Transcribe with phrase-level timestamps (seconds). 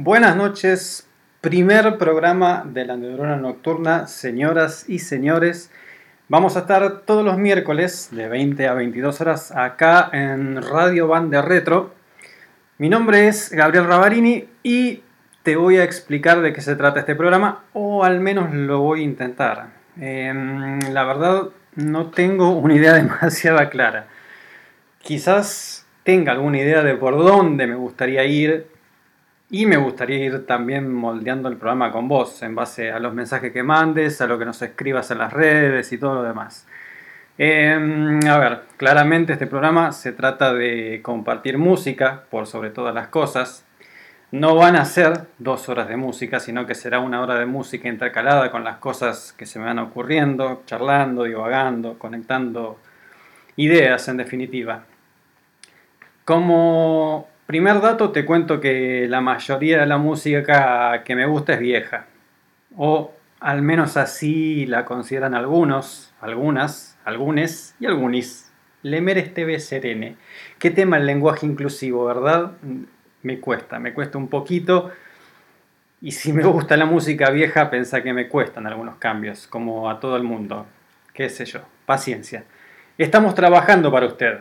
[0.00, 1.08] Buenas noches,
[1.40, 5.72] primer programa de la Neurona Nocturna, señoras y señores.
[6.28, 11.42] Vamos a estar todos los miércoles de 20 a 22 horas acá en Radio Bande
[11.42, 11.94] Retro.
[12.78, 15.02] Mi nombre es Gabriel Ravarini y
[15.42, 19.00] te voy a explicar de qué se trata este programa, o al menos lo voy
[19.00, 19.70] a intentar.
[20.00, 24.06] Em, la verdad, no tengo una idea demasiado clara.
[25.02, 28.77] Quizás tenga alguna idea de por dónde me gustaría ir,
[29.50, 33.52] y me gustaría ir también moldeando el programa con vos, en base a los mensajes
[33.52, 36.66] que mandes, a lo que nos escribas en las redes y todo lo demás.
[37.38, 43.08] Em, a ver, claramente este programa se trata de compartir música, por sobre todas las
[43.08, 43.64] cosas.
[44.32, 47.88] No van a ser dos horas de música, sino que será una hora de música
[47.88, 52.78] intercalada con las cosas que se me van ocurriendo, charlando, divagando, conectando
[53.56, 54.84] ideas en definitiva.
[56.24, 61.60] Como Primer dato, te cuento que la mayoría de la música que me gusta es
[61.60, 62.04] vieja.
[62.76, 68.52] O al menos así la consideran algunos, algunas, algunes y algunis.
[68.82, 70.16] Lemer Esteve Serene.
[70.58, 72.52] Qué tema el lenguaje inclusivo, ¿verdad?
[73.22, 74.90] Me cuesta, me cuesta un poquito.
[76.02, 80.00] Y si me gusta la música vieja, pensa que me cuestan algunos cambios, como a
[80.00, 80.66] todo el mundo.
[81.14, 82.44] Qué sé yo, paciencia.
[82.98, 84.40] Estamos trabajando para usted.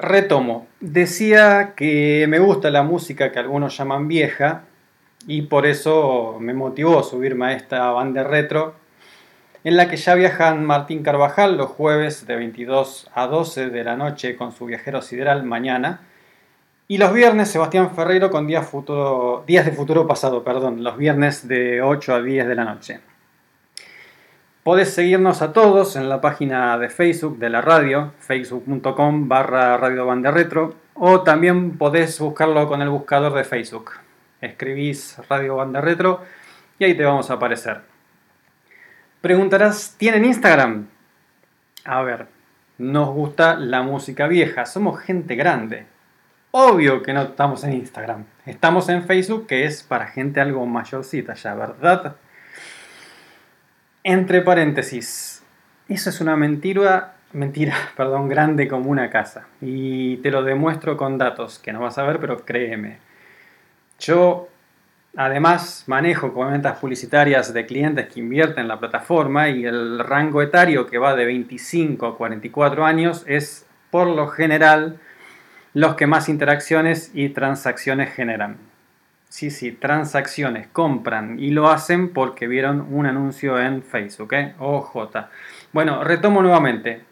[0.00, 0.66] Retomo.
[0.80, 4.64] Decía que me gusta la música que algunos llaman vieja
[5.26, 8.74] y por eso me motivó subirme a esta banda retro
[9.62, 13.96] en la que ya viajan Martín Carvajal los jueves de 22 a 12 de la
[13.96, 16.00] noche con su viajero sideral mañana
[16.88, 18.68] y los viernes Sebastián Ferreiro con días,
[19.46, 23.00] días de futuro pasado, perdón, los viernes de 8 a 10 de la noche.
[24.62, 30.14] Podés seguirnos a todos en la página de Facebook de la radio, facebook.com barra Radio
[30.30, 33.92] Retro, o también podés buscarlo con el buscador de Facebook.
[34.42, 36.20] Escribís Radio Banda Retro
[36.78, 37.80] y ahí te vamos a aparecer.
[39.22, 40.88] Preguntarás, ¿tienen Instagram?
[41.86, 42.26] A ver,
[42.76, 45.86] nos gusta la música vieja, somos gente grande.
[46.50, 48.26] Obvio que no estamos en Instagram.
[48.44, 52.16] Estamos en Facebook, que es para gente algo mayorcita ya, ¿verdad?
[54.02, 55.42] Entre paréntesis,
[55.86, 59.46] eso es una mentira, mentira, perdón, grande como una casa.
[59.60, 62.98] Y te lo demuestro con datos que no vas a ver, pero créeme.
[63.98, 64.48] Yo,
[65.16, 70.86] además, manejo ventas publicitarias de clientes que invierten en la plataforma y el rango etario
[70.86, 74.98] que va de 25 a 44 años es, por lo general,
[75.74, 78.69] los que más interacciones y transacciones generan.
[79.30, 84.54] Sí, sí, transacciones, compran y lo hacen porque vieron un anuncio en Facebook, ¿eh?
[84.58, 85.06] OJ.
[85.72, 87.04] Bueno, retomo nuevamente.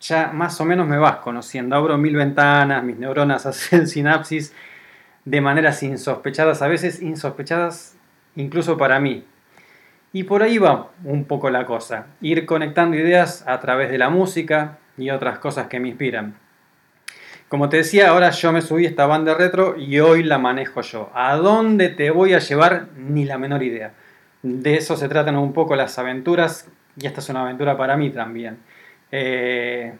[0.00, 1.76] Ya más o menos me vas conociendo.
[1.76, 4.54] Abro mil ventanas, mis neuronas hacen sinapsis
[5.26, 7.94] de maneras insospechadas, a veces insospechadas
[8.36, 9.24] incluso para mí.
[10.14, 12.06] Y por ahí va un poco la cosa.
[12.22, 16.36] Ir conectando ideas a través de la música y otras cosas que me inspiran.
[17.54, 20.80] Como te decía, ahora yo me subí a esta banda retro y hoy la manejo
[20.80, 21.12] yo.
[21.14, 22.88] ¿A dónde te voy a llevar?
[22.96, 23.92] Ni la menor idea.
[24.42, 28.10] De eso se tratan un poco las aventuras y esta es una aventura para mí
[28.10, 28.58] también.
[29.12, 29.94] Eh,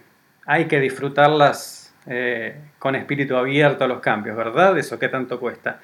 [0.47, 4.77] hay que disfrutarlas eh, con espíritu abierto a los cambios, ¿verdad?
[4.77, 5.79] Eso que tanto cuesta.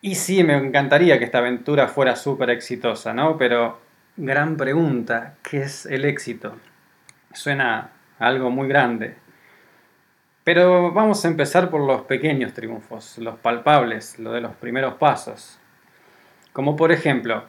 [0.00, 3.36] Y sí, me encantaría que esta aventura fuera súper exitosa, ¿no?
[3.36, 3.82] Pero
[4.16, 6.56] gran pregunta, ¿qué es el éxito?
[7.34, 9.25] Suena algo muy grande.
[10.46, 15.58] Pero vamos a empezar por los pequeños triunfos, los palpables, lo de los primeros pasos.
[16.52, 17.46] Como por ejemplo,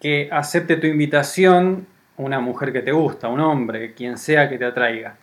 [0.00, 1.86] que acepte tu invitación
[2.16, 5.16] una mujer que te gusta, un hombre, quien sea que te atraiga.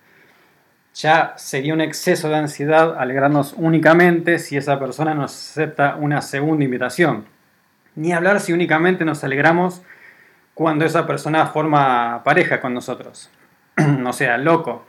[0.94, 6.64] ya sería un exceso de ansiedad alegrarnos únicamente si esa persona nos acepta una segunda
[6.64, 7.26] invitación.
[7.96, 9.82] Ni hablar si únicamente nos alegramos
[10.54, 13.32] cuando esa persona forma pareja con nosotros.
[13.78, 14.86] no sea loco.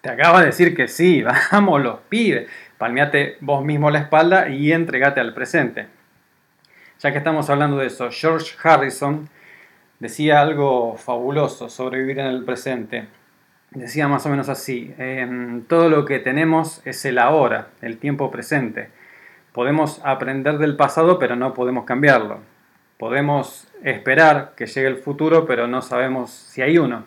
[0.00, 2.48] Te acaba de decir que sí, vamos, los pide.
[2.78, 5.86] Palmeate vos mismo la espalda y entregate al presente.
[7.00, 9.28] Ya que estamos hablando de eso, George Harrison
[9.98, 13.08] decía algo fabuloso sobre vivir en el presente
[13.70, 14.94] decía más o menos así,
[15.68, 18.90] todo lo que tenemos es el ahora, el tiempo presente.
[19.52, 22.40] Podemos aprender del pasado, pero no podemos cambiarlo.
[22.98, 27.04] Podemos esperar que llegue el futuro, pero no sabemos si hay uno.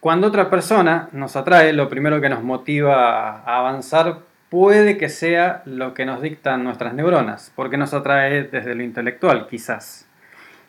[0.00, 5.62] Cuando otra persona nos atrae, lo primero que nos motiva a avanzar puede que sea
[5.66, 10.08] lo que nos dictan nuestras neuronas, porque nos atrae desde lo intelectual, quizás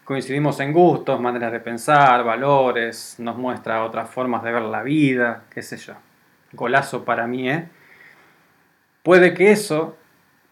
[0.03, 5.43] coincidimos en gustos, maneras de pensar, valores, nos muestra otras formas de ver la vida,
[5.49, 5.93] qué sé yo.
[6.51, 7.69] Golazo para mí, ¿eh?
[9.03, 9.95] Puede que eso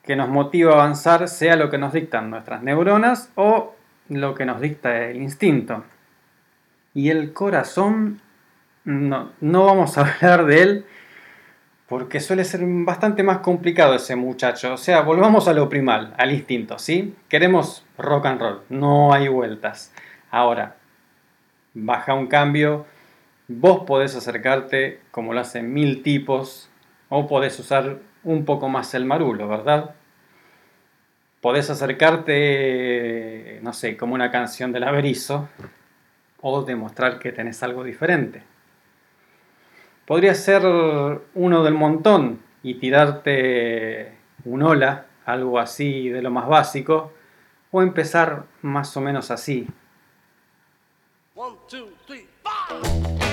[0.03, 3.75] que nos motiva a avanzar sea lo que nos dictan nuestras neuronas o
[4.07, 5.83] lo que nos dicta el instinto.
[6.93, 8.21] Y el corazón,
[8.89, 10.85] no, no vamos a hablar de él
[11.87, 14.73] porque suele ser bastante más complicado ese muchacho.
[14.73, 17.15] O sea, volvamos a lo primal, al instinto, ¿sí?
[17.27, 19.91] Queremos rock and roll, no hay vueltas.
[20.29, 20.75] Ahora,
[21.73, 22.85] baja un cambio,
[23.47, 26.69] vos podés acercarte como lo hacen mil tipos,
[27.09, 29.95] o podés usar un poco más el marulo, ¿verdad?
[31.41, 35.49] Podés acercarte, no sé, como una canción del averizo,
[36.41, 38.43] o demostrar que tenés algo diferente.
[40.09, 40.63] Podría ser
[41.35, 47.13] uno del montón y tirarte un hola, algo así de lo más básico,
[47.69, 49.67] o empezar más o menos así.
[52.41, 53.28] passion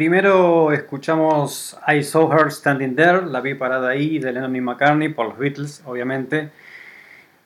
[0.00, 5.10] primero escuchamos I Saw Her Standing There, la vi parada ahí, de Lennon y McCartney,
[5.10, 6.48] por los Beatles, obviamente.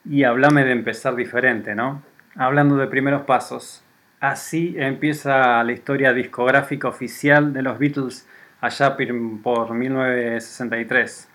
[0.09, 2.05] Y hablame de empezar diferente, ¿no?
[2.37, 3.83] Hablando de primeros pasos.
[4.21, 8.25] Así empieza la historia discográfica oficial de los Beatles
[8.61, 8.97] allá
[9.43, 11.29] por 1963.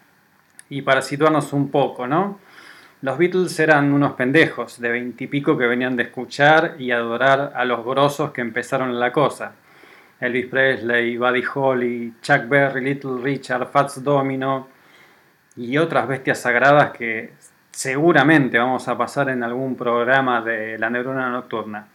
[0.70, 2.40] Y para situarnos un poco, ¿no?
[3.02, 7.84] Los Beatles eran unos pendejos de veintipico que venían de escuchar y adorar a los
[7.84, 9.52] grosos que empezaron la cosa.
[10.20, 14.68] Elvis Presley, Buddy Holly, Chuck Berry, Little Richard, Fats Domino
[15.56, 17.34] y otras bestias sagradas que
[17.72, 21.88] seguramente vamos a pasar en algún programa de la neurona nocturna.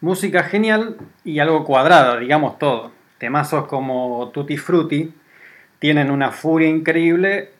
[0.00, 2.92] Música genial y algo cuadrada, digamos todo.
[3.18, 5.12] Temazos como Tutti Frutti
[5.78, 7.50] tienen una furia increíble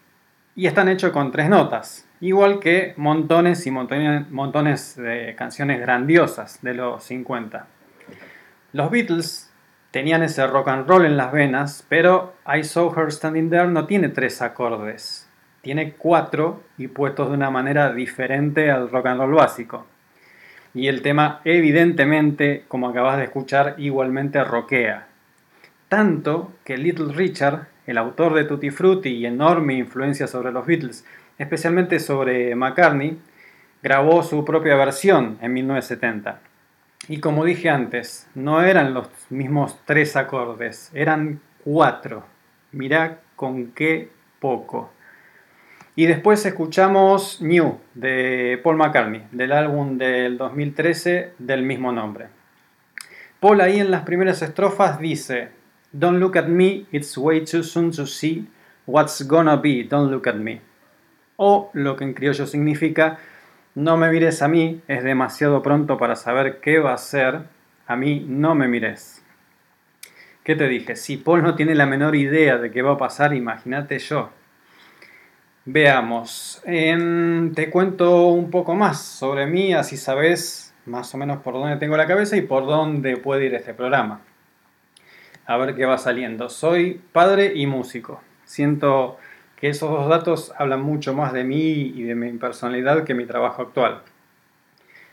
[0.56, 6.74] y están hechos con tres notas, igual que montones y montones, de canciones grandiosas de
[6.74, 7.66] los 50.
[8.72, 9.43] Los Beatles
[9.94, 13.86] tenían ese rock and roll en las venas, pero I Saw Her Standing There no
[13.86, 15.28] tiene tres acordes,
[15.60, 19.86] tiene cuatro y puestos de una manera diferente al rock and roll básico.
[20.74, 25.06] Y el tema, evidentemente, como acabas de escuchar, igualmente rockea.
[25.88, 31.04] Tanto que Little Richard, el autor de Tutti Frutti y enorme influencia sobre los Beatles,
[31.38, 33.16] especialmente sobre McCartney,
[33.80, 36.40] grabó su propia versión en 1970.
[37.08, 42.24] Y como dije antes, no eran los mismos tres acordes, eran cuatro.
[42.72, 44.90] Mirá con qué poco.
[45.96, 52.26] Y después escuchamos New de Paul McCartney, del álbum del 2013 del mismo nombre.
[53.38, 55.50] Paul ahí en las primeras estrofas dice,
[55.92, 58.48] Don't look at me, it's way too soon to see
[58.86, 60.60] what's gonna be, don't look at me.
[61.36, 63.18] O lo que en criollo significa,
[63.74, 67.42] no me mires a mí, es demasiado pronto para saber qué va a ser,
[67.86, 69.24] a mí no me mires.
[70.44, 70.94] ¿Qué te dije?
[70.94, 74.30] Si Paul no tiene la menor idea de qué va a pasar, imagínate yo.
[75.64, 81.54] Veamos, em, te cuento un poco más sobre mí, así sabes más o menos por
[81.54, 84.20] dónde tengo la cabeza y por dónde puede ir este programa.
[85.46, 86.48] A ver qué va saliendo.
[86.50, 88.20] Soy padre y músico.
[88.44, 89.18] Siento
[89.56, 93.26] que esos dos datos hablan mucho más de mí y de mi personalidad que mi
[93.26, 94.02] trabajo actual.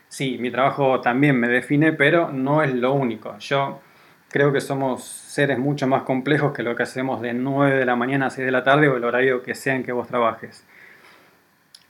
[0.08, 3.38] Sí, mi trabajo también me define, pero no es lo único.
[3.38, 3.80] Yo
[4.28, 7.96] creo que somos seres mucho más complejos que lo que hacemos de 9 de la
[7.96, 10.66] mañana a 6 de la tarde o el horario que sea en que vos trabajes.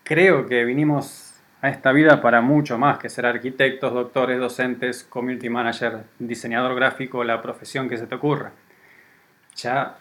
[0.04, 5.48] Creo que vinimos a esta vida para mucho más que ser arquitectos, doctores, docentes, community
[5.48, 8.52] manager, diseñador gráfico, la profesión que se te ocurra.
[9.54, 9.98] Ya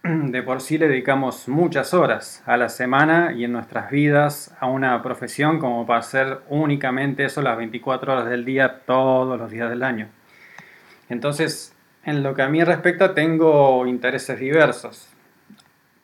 [0.02, 4.66] de por sí le dedicamos muchas horas a la semana y en nuestras vidas a
[4.66, 9.68] una profesión como para hacer únicamente eso las 24 horas del día todos los días
[9.68, 10.08] del año.
[11.10, 15.08] Entonces, en lo que a mí respecta, tengo intereses diversos.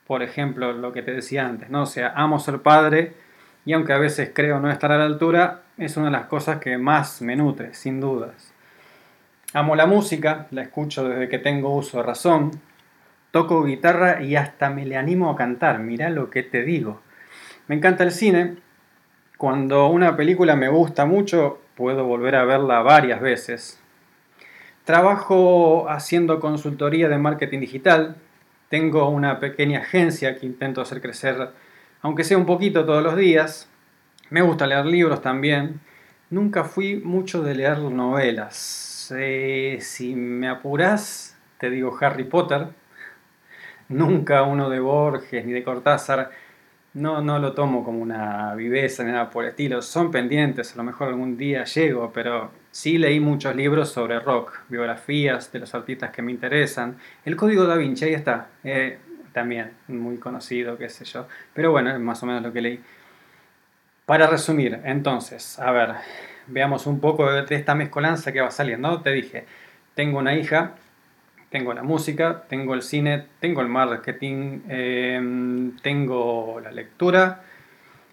[0.05, 1.83] Por ejemplo, lo que te decía antes, ¿no?
[1.83, 3.13] O sea, amo ser padre
[3.65, 6.59] y aunque a veces creo no estar a la altura, es una de las cosas
[6.59, 8.53] que más me nutre, sin dudas.
[9.53, 12.51] Amo la música, la escucho desde que tengo uso de razón,
[13.37, 17.01] toco guitarra y hasta me le animo a cantar, mirá lo que te digo.
[17.67, 18.55] Me encanta el cine,
[19.37, 23.79] cuando una película me gusta mucho, puedo volver a verla varias veces.
[24.85, 28.15] Trabajo haciendo consultoría de marketing digital,
[28.69, 31.51] tengo una pequeña agencia que intento hacer crecer
[32.01, 33.69] aunque sea un poquito todos los días.
[34.31, 35.79] Me gusta leer libros también.
[36.31, 39.13] Nunca fui mucho de leer novelas.
[39.15, 42.69] Eh, si me apuras, te digo Harry Potter.
[43.89, 46.31] Nunca uno de Borges ni de Cortázar.
[46.93, 49.81] No, no lo tomo como una viveza ni nada por el estilo.
[49.81, 54.59] Son pendientes, a lo mejor algún día llego, pero sí leí muchos libros sobre rock,
[54.67, 56.97] biografías de los artistas que me interesan.
[57.23, 58.47] El Código da Vinci, ahí está.
[58.63, 58.97] Eh,
[59.31, 61.27] también muy conocido, qué sé yo.
[61.53, 62.79] Pero bueno, es más o menos lo que leí.
[64.05, 65.93] Para resumir, entonces, a ver,
[66.47, 69.01] veamos un poco de esta mezcolanza que va saliendo.
[69.01, 69.45] Te dije,
[69.93, 70.75] tengo una hija,
[71.49, 77.43] tengo la música, tengo el cine, tengo el marketing, em, tengo la lectura.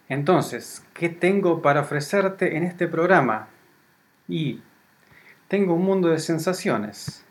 [0.09, 3.49] Entonces, ¿qué tengo para ofrecerte en este programa?
[4.29, 4.61] Y
[5.49, 7.25] tengo un mundo de sensaciones.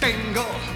[0.00, 0.75] Tengo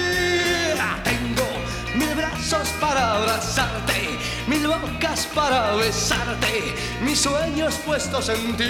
[2.11, 8.63] mil brazos para abrazarte, mil bocas para besarte, mis sueños puestos en ti.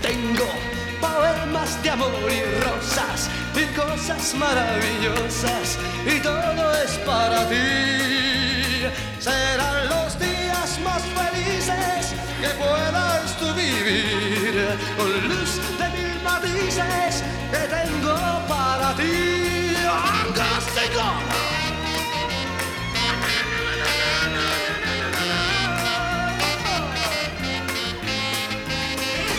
[0.00, 0.46] Tengo
[1.00, 8.86] poemas de amor y rosas y cosas maravillosas y todo es para ti.
[9.18, 17.58] Serán los días más felices que puedas tú vivir con luz de mil matices que
[17.68, 18.14] tengo
[18.48, 19.41] para ti.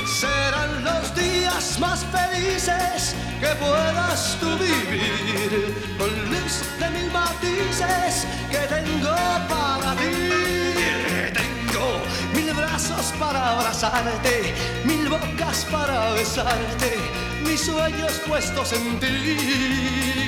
[0.05, 8.59] Serán los días más felices que puedas tú vivir con luz de mil matices que
[8.73, 9.15] tengo
[9.49, 11.33] para ti.
[11.33, 12.01] Tengo
[12.33, 14.53] mil brazos para abrazarte,
[14.85, 16.97] mil bocas para besarte,
[17.43, 20.23] mis sueños puestos en ti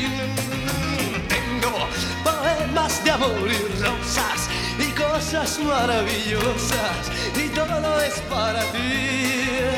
[2.23, 4.49] poemas de amor y rosas
[4.79, 9.77] y cosas maravillosas y todo es para ti.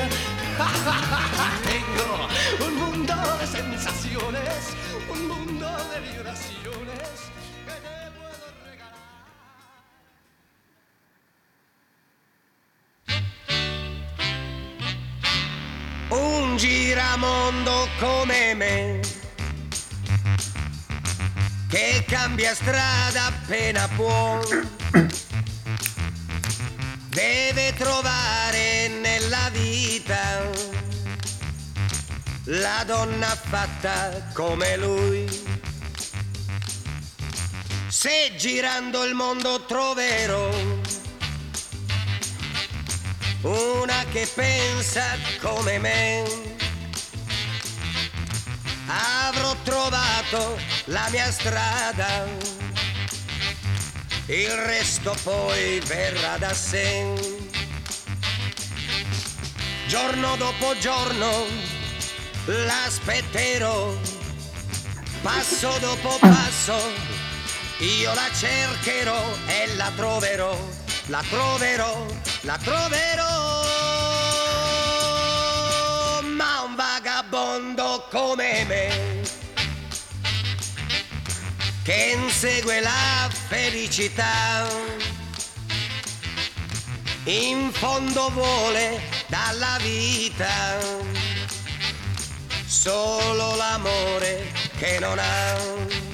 [1.70, 2.28] Tengo
[2.68, 4.76] un mundo de sensaciones,
[16.58, 19.00] Un giramondo come me
[21.70, 24.40] che cambia strada appena può.
[27.10, 30.50] Deve trovare nella vita
[32.46, 35.30] la donna fatta come lui.
[37.88, 40.50] Se girando il mondo troverò
[43.42, 45.04] una che pensa
[45.42, 46.24] come me.
[48.88, 52.26] Avrò trovato la mia strada,
[54.28, 57.06] il resto poi verrà da sé.
[59.88, 61.46] Giorno dopo giorno
[62.46, 63.94] l'aspetterò,
[65.22, 66.78] passo dopo passo,
[67.80, 70.58] io la cercherò e la troverò,
[71.08, 72.06] la troverò,
[72.42, 73.36] la troverò.
[76.36, 79.22] Ma un vagabondo come me
[81.84, 84.66] che insegue la felicità.
[87.24, 90.78] In fondo vuole dalla vita
[92.66, 96.07] solo l'amore che non ha.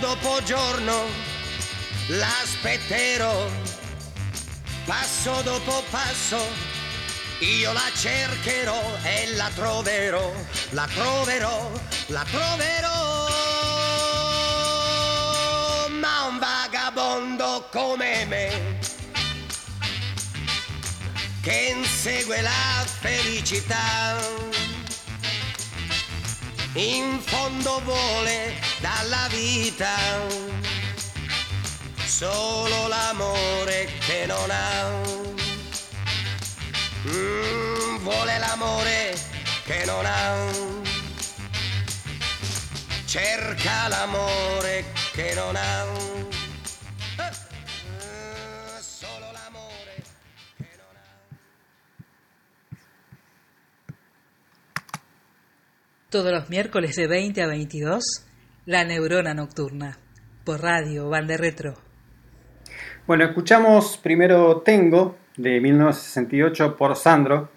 [0.00, 1.06] Dopo giorno
[2.08, 3.46] l'aspetterò,
[4.84, 6.36] passo dopo passo
[7.38, 10.32] io la cercherò e la troverò,
[10.70, 11.70] la troverò,
[12.06, 13.26] la troverò.
[16.00, 18.78] Ma un vagabondo come me
[21.40, 24.73] che insegue la felicità
[26.74, 29.94] in fondo vuole dalla vita
[32.04, 34.90] solo l'amore che non ha.
[37.06, 39.14] Mm, vuole l'amore
[39.64, 40.72] che non ha.
[43.04, 46.33] Cerca l'amore che non ha.
[56.14, 58.04] Todos los miércoles de 20 a 22,
[58.66, 59.98] La Neurona Nocturna,
[60.44, 61.74] por radio, Bande Retro.
[63.04, 67.48] Bueno, escuchamos primero Tengo, de 1968, por Sandro,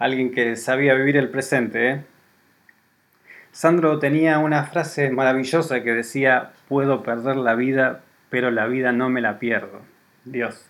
[0.00, 1.88] alguien que sabía vivir el presente.
[1.88, 2.04] ¿eh?
[3.52, 9.08] Sandro tenía una frase maravillosa que decía, puedo perder la vida, pero la vida no
[9.08, 9.82] me la pierdo.
[10.24, 10.66] Dios.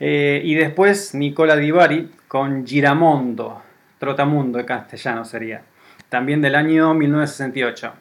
[0.00, 3.62] Eh, y después Nicola Di Bari con Giramondo,
[4.00, 5.62] Trotamundo en castellano sería,
[6.10, 7.94] también del año 1968.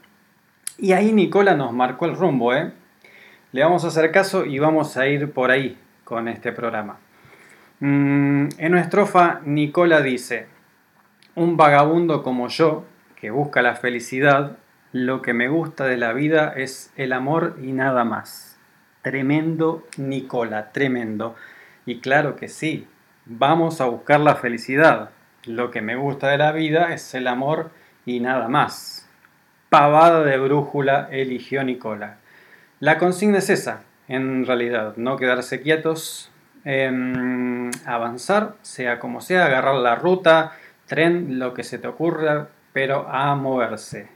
[0.79, 2.73] Y ahí Nicola nos marcó el rumbo, ¿eh?
[3.51, 6.97] Le vamos a hacer caso y vamos a ir por ahí con este programa.
[7.79, 10.47] Mm, en nuestra estrofa, Nicola dice,
[11.35, 14.57] un vagabundo como yo, que busca la felicidad,
[14.91, 18.59] lo que me gusta de la vida es el amor y nada más.
[19.03, 21.35] Tremendo Nicola, tremendo.
[21.85, 22.87] Y claro que sí,
[23.25, 25.11] vamos a buscar la felicidad.
[25.45, 27.71] Lo que me gusta de la vida es el amor
[28.09, 29.07] y nada más.
[29.69, 32.17] Pavada de brújula eligió Nicola.
[32.79, 36.31] La consigna es esa, en realidad, no quedarse quietos,
[36.63, 40.53] em, avanzar, sea como sea, agarrar la ruta,
[40.87, 44.09] tren, lo que se te ocurra, pero a moverse.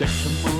[0.00, 0.59] 干什么？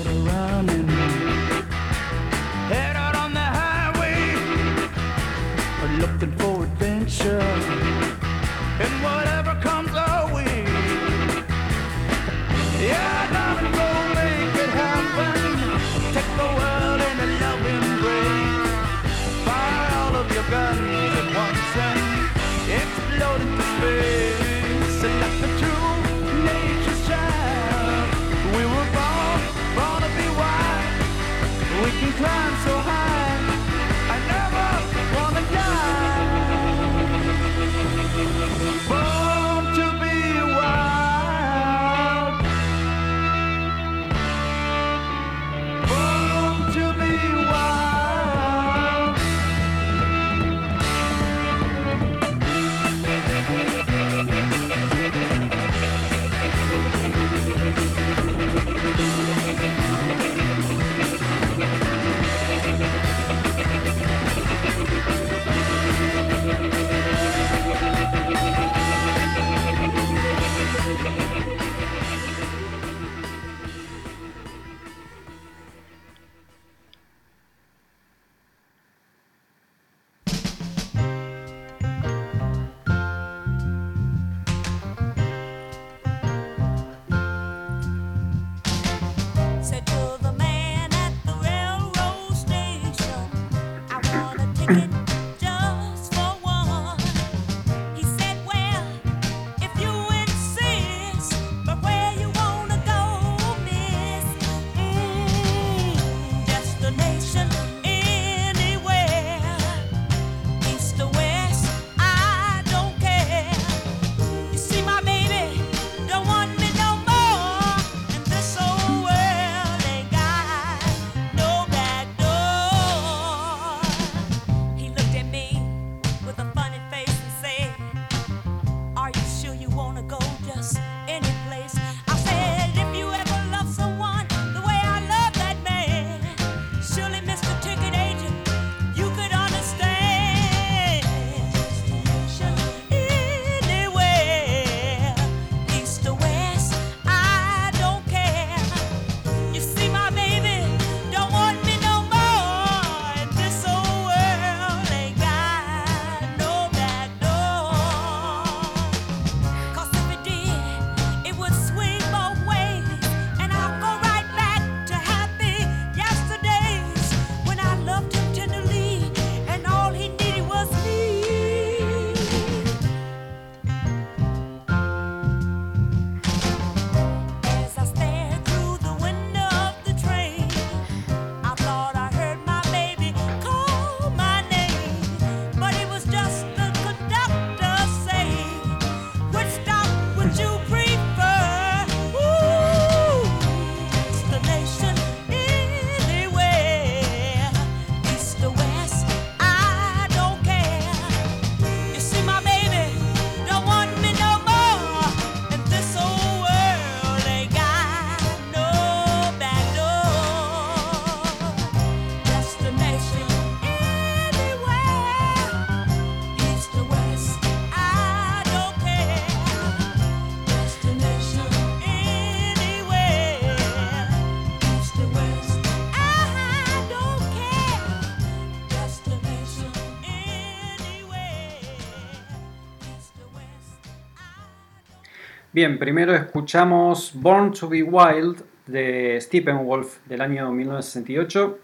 [235.61, 241.59] Bien, primero escuchamos Born to be Wild de Steppenwolf del año 1968.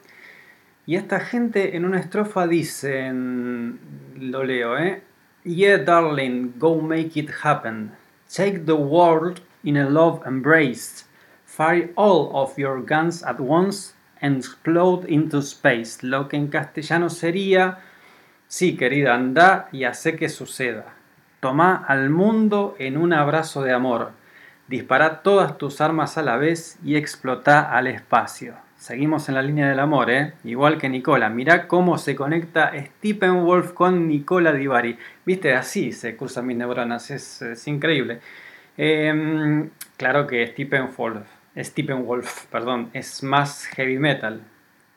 [0.85, 3.81] Y esta gente en una estrofa dicen,
[4.19, 5.03] lo leo, ¿eh?
[5.45, 7.93] Yeah, darling, go make it happen.
[8.31, 11.07] Take the world in a love embrace.
[11.47, 16.03] Fire all of your guns at once and explode into space.
[16.03, 17.79] Lo que en castellano sería,
[18.47, 20.96] sí, querida, anda y hace que suceda.
[21.47, 24.11] Toma al mundo en un abrazo de amor.
[24.67, 28.57] Dispara todas tus armas a la vez y explota al espacio.
[28.77, 30.33] Seguimos en la línea del amor, ¿eh?
[30.43, 31.29] Igual que Nicola.
[31.29, 34.99] Mirá cómo se conecta Steppenwolf con Nicola Divari.
[35.25, 37.13] Viste, así se cruzan mis neuronas.
[37.13, 38.19] Es, es increíble.
[38.77, 44.41] Em, claro que Steppenwolf, Steppenwolf perdón, es más heavy metal.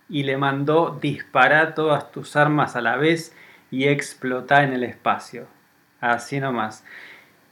[0.10, 3.36] Y le mandó dispara todas tus armas a la vez
[3.70, 5.59] y explota en el espacio.
[6.02, 6.84] Así nomás.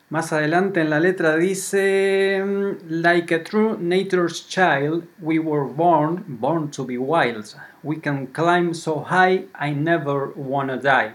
[0.09, 2.41] Más adelante en la letra dice,
[2.87, 7.45] like a true nature's child, we were born, born to be wild.
[7.83, 11.11] We can climb so high, I never wanna die.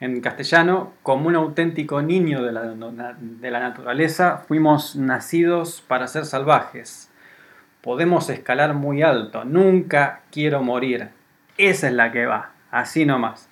[0.00, 2.62] En castellano, como un auténtico niño de la,
[3.18, 7.10] de la naturaleza, fuimos nacidos para ser salvajes.
[7.82, 11.10] Podemos escalar muy alto, nunca quiero morir.
[11.58, 13.50] Esa es la que va, así nomás.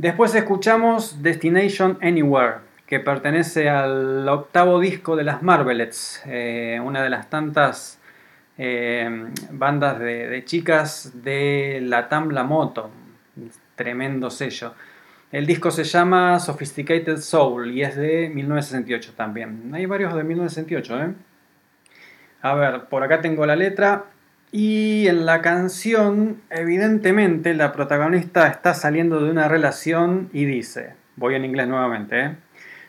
[0.00, 7.10] Después escuchamos Destination Anywhere, que pertenece al octavo disco de las Marvelettes, eh, una de
[7.10, 8.00] las tantas
[8.56, 12.88] eh, bandas de, chicas de la Tambla Moto,
[13.74, 14.72] tremendo sello.
[15.30, 19.70] El disco se llama Sophisticated Soul y es de 1968 también.
[19.74, 21.14] Hay varios de 1968, ¿eh?
[22.40, 24.06] A ver, por acá tengo la letra.
[24.52, 31.36] Y en la canción, evidentemente, la protagonista está saliendo de una relación y dice, voy
[31.36, 32.36] en inglés nuevamente, ¿eh?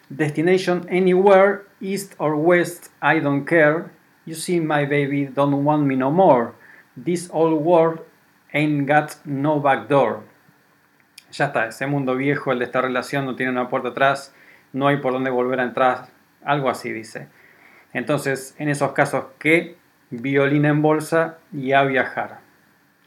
[0.09, 3.85] Destination anywhere, east or west, I don't care.
[4.25, 6.51] You see my baby don't want me no more.
[7.01, 8.01] This old world
[8.53, 10.23] ain't got no back door.
[11.31, 14.33] Ya está, ese mundo viejo, el de esta relación, no tiene una puerta atrás,
[14.73, 16.07] no hay por dónde volver a entrar,
[16.43, 17.27] algo así dice.
[17.93, 19.77] Entonces, en esos casos, ¿qué?
[20.11, 22.39] Violín en bolsa y a viajar.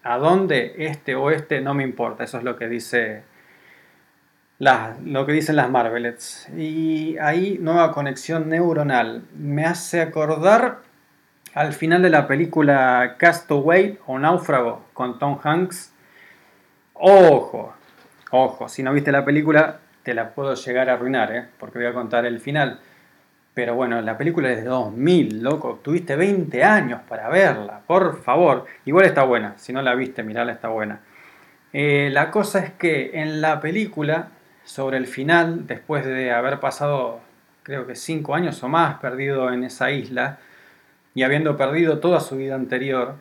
[0.02, 0.74] ¿A dónde?
[0.78, 2.24] Este o este, no me importa.
[2.24, 3.22] Eso es lo que dice
[4.58, 6.48] las- lo que dicen las Marvelets.
[6.56, 9.22] Y ahí, nueva conexión neuronal.
[9.36, 10.78] Me hace acordar
[11.54, 15.92] al final de la película Castaway o Náufrago con Tom Hanks.
[16.94, 17.74] Ojo,
[18.30, 21.46] ojo, si no viste la película, te la puedo llegar a arruinar, ¿eh?
[21.58, 22.78] porque voy a contar el final.
[23.54, 25.80] Pero bueno, la película es de 2000, loco.
[25.82, 28.66] Tuviste 20 años para verla, por favor.
[28.84, 29.56] Igual está buena.
[29.58, 31.00] Si no la viste, mirala, está buena.
[31.72, 34.30] Eh, la cosa es que en la película,
[34.64, 37.20] sobre el final, después de haber pasado,
[37.62, 40.38] creo que 5 años o más perdido en esa isla,
[41.14, 43.14] y habiendo perdido toda su vida anterior,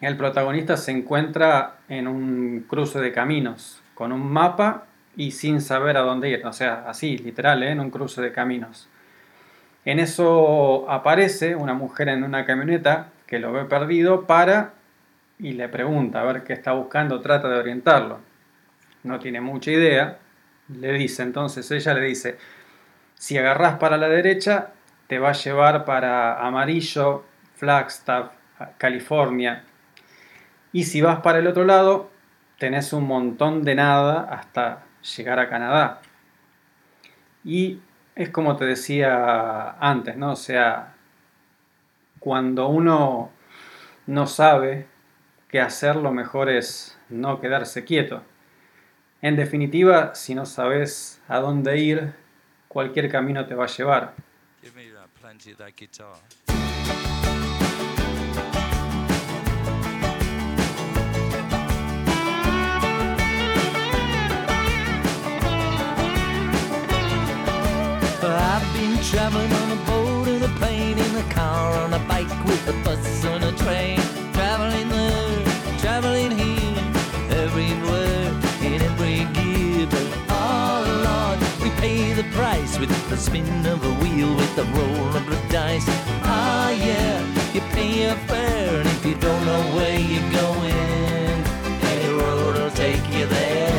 [0.00, 4.84] el protagonista se encuentra en un cruce de caminos, con un mapa
[5.16, 6.46] y sin saber a dónde ir.
[6.46, 7.70] O sea, así, literal, ¿eh?
[7.70, 8.88] en un cruce de caminos.
[9.86, 14.74] En eso aparece una mujer en una camioneta que lo ve perdido, para
[15.38, 18.18] y le pregunta a ver qué está buscando, trata de orientarlo.
[19.04, 20.18] No tiene mucha idea.
[20.68, 22.36] Le dice, entonces ella le dice,
[23.14, 24.72] si agarrás para la derecha,
[25.06, 28.32] te va a llevar para Amarillo, Flagstaff,
[28.78, 29.62] California.
[30.72, 32.10] Y si vas para el otro lado,
[32.58, 34.82] tenés un montón de nada hasta
[35.16, 36.00] llegar a Canadá.
[37.44, 37.78] Y
[38.16, 40.32] es como te decía antes, ¿no?
[40.32, 40.94] O sea,
[42.18, 43.30] cuando uno
[44.06, 44.86] no sabe
[45.48, 48.22] qué hacer, lo mejor es no quedarse quieto.
[49.20, 52.14] En definitiva, si no sabes a dónde ir,
[52.68, 54.14] cualquier camino te va a llevar.
[54.62, 56.45] Uh,
[68.36, 72.28] I've been traveling on a boat, in a plane, in a car, on a bike,
[72.44, 73.98] with a bus, on a train.
[74.32, 75.44] Traveling there,
[75.78, 76.76] traveling here,
[77.30, 78.28] everywhere,
[78.62, 79.86] in every gear.
[79.90, 84.64] But oh Lord, we pay the price with the spin of a wheel, with the
[84.64, 85.86] roll of the dice.
[86.22, 91.36] Ah yeah, you pay your fare, and if you don't know where you're going,
[91.92, 93.75] any road will take you there.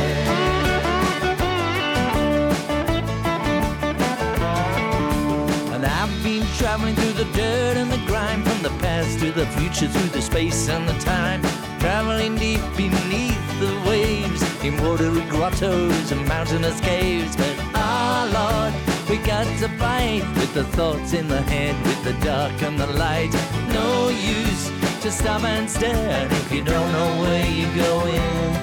[7.18, 10.88] The dirt and the grime From the past to the future, through the space and
[10.88, 11.42] the time.
[11.80, 17.34] Traveling deep beneath the waves In watery grottos and mountainous caves.
[17.36, 18.72] But ah Lord,
[19.10, 22.86] we got to fight With the thoughts in the head, with the dark and the
[22.86, 23.32] light.
[23.72, 24.70] No use
[25.02, 28.54] to stop and stare if you don't know where you're going.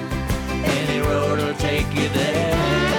[0.78, 2.95] Any road will take you there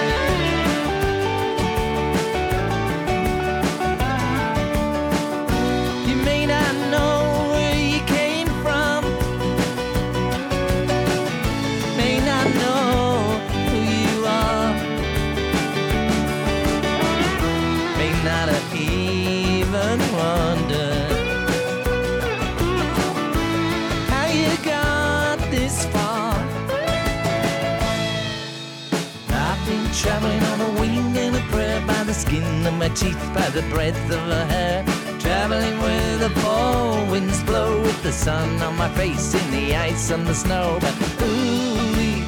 [32.17, 34.83] skin of my teeth, by the breadth of her hair.
[35.19, 40.09] Traveling where the fall winds blow with the sun on my face in the ice
[40.09, 40.77] and the snow.
[40.81, 42.23] But ooh,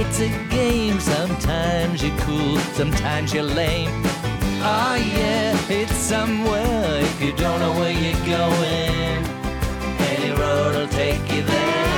[0.00, 0.98] it's a game.
[1.00, 3.90] Sometimes you're cool, sometimes you're lame.
[4.66, 9.20] Oh yeah, it's somewhere if you don't know where you're going.
[10.12, 11.93] Any road will take you there.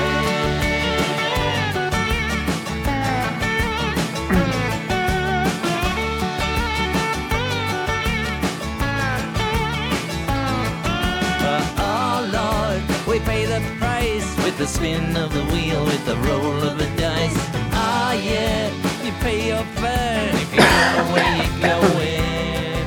[14.58, 17.36] with the spin of the wheel, with the roll of the dice.
[17.72, 18.70] Ah, yeah,
[19.04, 22.86] you pay your fare if you know where you're going.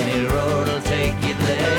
[0.00, 1.78] Any road will take you there.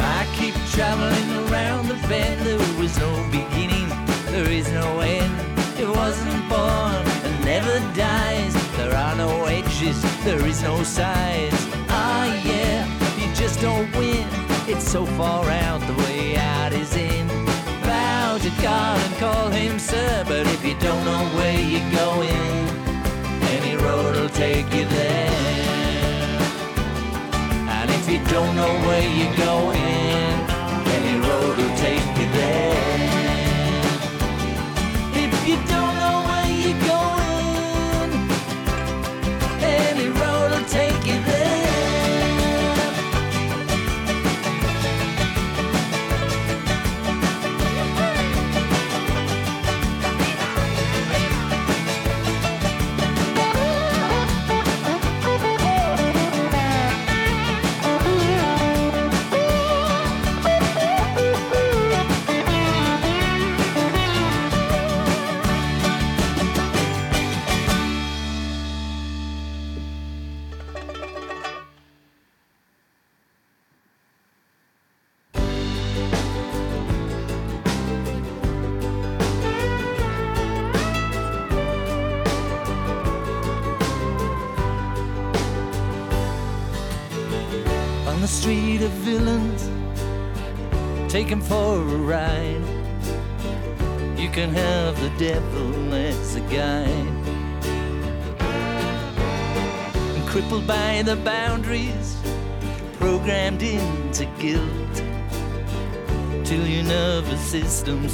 [0.00, 2.46] I keep traveling around the bend.
[2.46, 3.88] There was no beginning,
[4.30, 5.34] there is no end.
[5.78, 8.54] It wasn't born and never dies.
[8.76, 11.73] There are no edges, there is no size
[13.64, 14.26] don't win.
[14.68, 17.26] It's so far out, the way out is in.
[17.88, 22.58] Bow to God and call him sir, but if you don't know where you're going,
[23.56, 26.38] any road will take you there.
[27.76, 30.33] And if you don't know where you're going,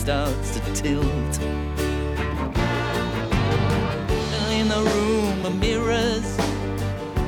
[0.01, 1.34] starts to tilt.
[4.59, 6.28] In the room of mirrors,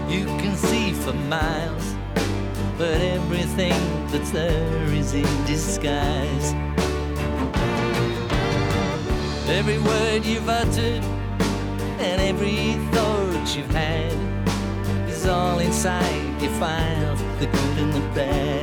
[0.09, 1.95] you can see for miles
[2.79, 6.55] but everything that's there is in disguise.
[9.49, 11.05] Every word you've uttered
[12.01, 14.13] and every thought you've had
[15.11, 18.62] is all inside your files, the good and the bad.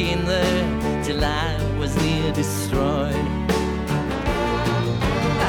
[0.00, 3.14] Working there till I was near destroyed.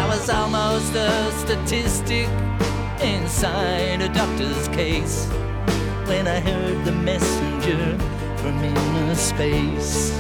[0.01, 2.27] I was almost a statistic
[3.01, 5.27] inside a doctor's case
[6.05, 7.97] when I heard the messenger
[8.37, 10.19] from inner space.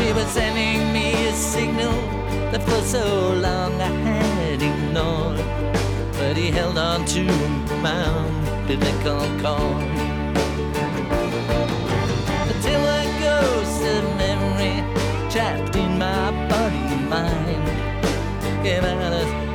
[0.00, 1.92] He was sending me a signal
[2.52, 3.92] that for so long I
[4.40, 5.38] had ignored,
[6.18, 7.24] but he held on to
[7.82, 9.97] my umbilical cord.
[13.80, 14.82] Of memory
[15.30, 18.64] trapped in my body and mind.
[18.64, 19.47] Came out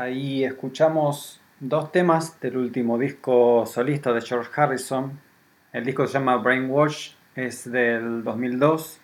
[0.00, 5.20] ahí escuchamos dos temas del último disco solista de George Harrison.
[5.74, 8.98] El disco se llama Brainwash, es del 2002.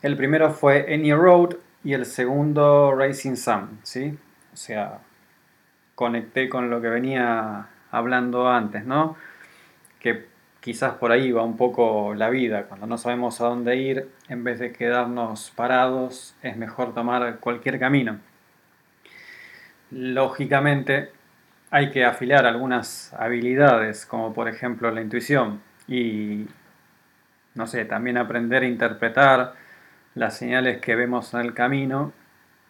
[0.00, 4.18] El primero fue Any Road y el segundo Racing Sun, ¿sí?
[4.54, 5.00] O sea,
[5.94, 9.16] conecté con lo que venía hablando antes, ¿no?
[10.00, 10.26] Que
[10.60, 14.44] quizás por ahí va un poco la vida, cuando no sabemos a dónde ir, en
[14.44, 18.18] vez de quedarnos parados, es mejor tomar cualquier camino.
[19.90, 21.10] Lógicamente,
[21.70, 26.46] hay que afilar algunas habilidades, como por ejemplo la intuición, y
[27.54, 29.54] no sé, también aprender a interpretar
[30.14, 32.12] las señales que vemos en el camino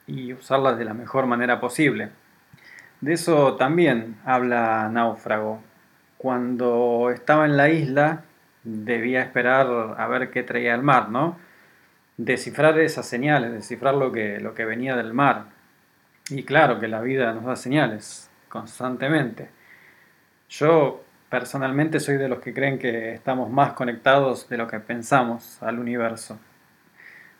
[0.06, 2.10] y usarlas de la mejor manera posible.
[3.00, 5.62] De eso también habla Náufrago.
[6.18, 8.22] Cuando estaba en la isla,
[8.64, 11.38] debía esperar a ver qué traía el mar, ¿no?
[12.16, 15.55] Descifrar esas señales, descifrar lo que, lo que venía del mar.
[16.30, 19.48] Y claro que la vida nos da señales constantemente.
[20.48, 25.62] Yo personalmente soy de los que creen que estamos más conectados de lo que pensamos
[25.62, 26.38] al universo.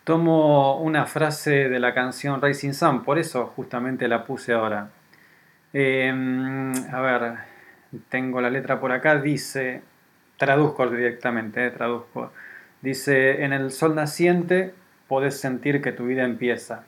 [0.04, 4.90] Tomo una frase de la canción Racing Sun, por eso justamente la puse ahora.
[5.72, 6.12] Eh,
[6.92, 7.34] a ver,
[8.08, 9.82] tengo la letra por acá, dice,
[10.36, 12.32] traduzco directamente, eh, traduzco.
[12.82, 14.74] Dice, en el sol naciente
[15.08, 16.84] podés sentir que tu vida empieza.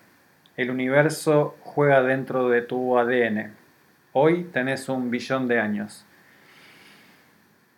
[0.59, 3.53] El universo juega dentro de tu ADN.
[4.13, 6.05] Hoy tenés un billón de años.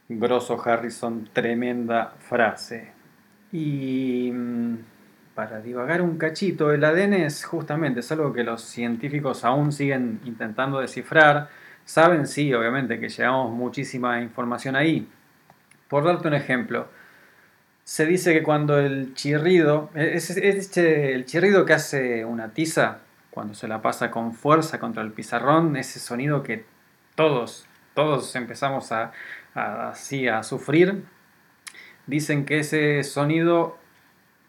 [0.09, 2.93] Grosso Harrison, tremenda frase.
[3.53, 4.77] Y mm,
[5.35, 10.19] para divagar un cachito, el ADN es justamente, es algo que los científicos aún siguen
[10.25, 11.51] intentando descifrar.
[11.85, 15.07] Saben, sí, obviamente, que llevamos muchísima información ahí.
[15.87, 16.89] Por darte un ejemplo,
[17.85, 22.99] se dice que cuando el chirrido, es, es este- el chirrido que hace una tiza,
[23.31, 26.65] cuando se la pasa con fuerza contra el pizarrón, ese sonido que
[27.15, 29.13] todos, todos empezamos a,
[29.55, 31.05] a- así a sufrir,
[32.07, 33.77] dicen que ese sonido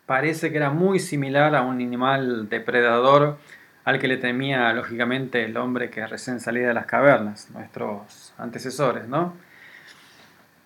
[0.05, 3.37] parece que era muy similar a un animal depredador
[3.83, 9.07] al que le temía lógicamente el hombre que recién salía de las cavernas, nuestros antecesores,
[9.07, 9.33] ¿no?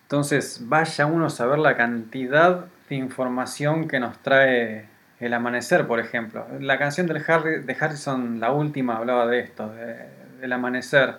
[0.06, 4.88] Entonces, vaya uno a saber la cantidad de información que nos trae
[5.18, 6.46] el amanecer, por ejemplo.
[6.60, 10.08] La canción Harry- de Harrison, la última, hablaba de esto, de-
[10.40, 11.16] del amanecer,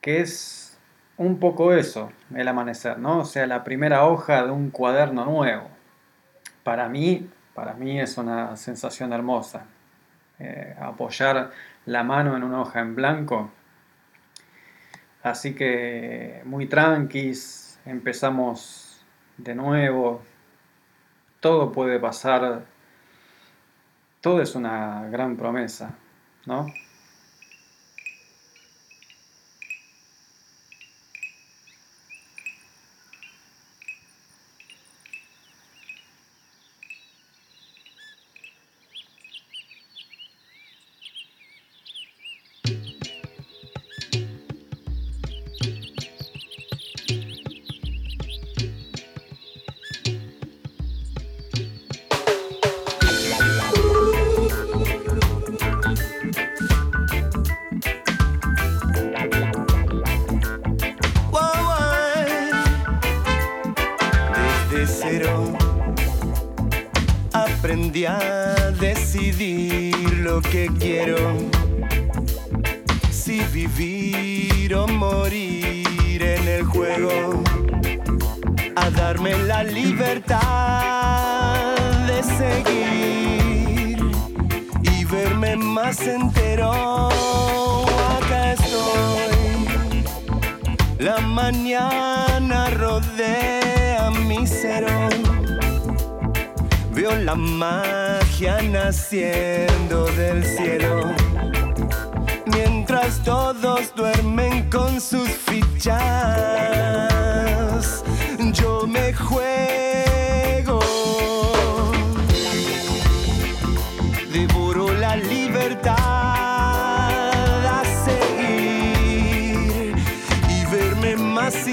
[0.00, 0.78] que es
[1.18, 3.18] un poco eso, el amanecer, ¿no?
[3.18, 5.68] O sea, la primera hoja de un cuaderno nuevo.
[6.62, 9.66] Para mí, para mí es una sensación hermosa.
[10.38, 11.50] Eh, apoyar
[11.84, 13.50] la mano en una hoja en blanco
[15.24, 19.02] Así que muy tranquis, empezamos
[19.38, 20.20] de nuevo.
[21.40, 22.66] Todo puede pasar.
[24.20, 25.96] Todo es una gran promesa,
[26.44, 26.66] ¿no?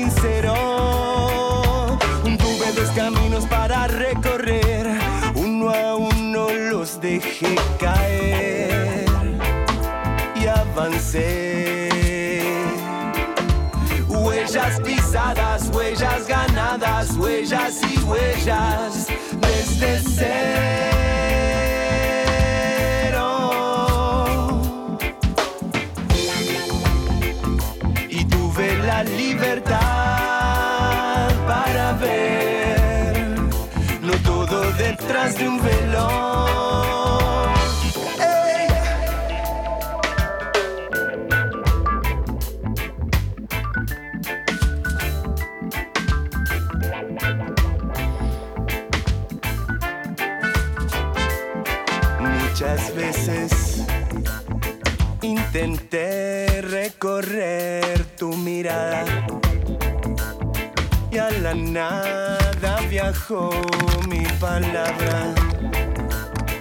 [0.01, 1.97] Sincero.
[2.23, 4.87] Tuve dos caminos para recorrer,
[5.35, 9.05] uno a uno los dejé caer
[10.35, 11.89] y avancé.
[14.07, 19.07] Huellas pisadas, huellas ganadas, huellas y huellas
[19.39, 20.81] desde cero.
[28.09, 28.25] Y
[61.11, 63.49] y a la nada viajó
[64.07, 65.33] mi palabra.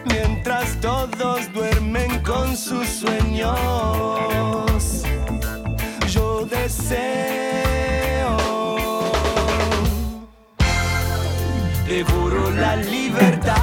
[0.04, 3.56] Mientras todos duermen con sus sueños,
[6.08, 7.80] yo deseo
[11.90, 13.54] devoro la libertad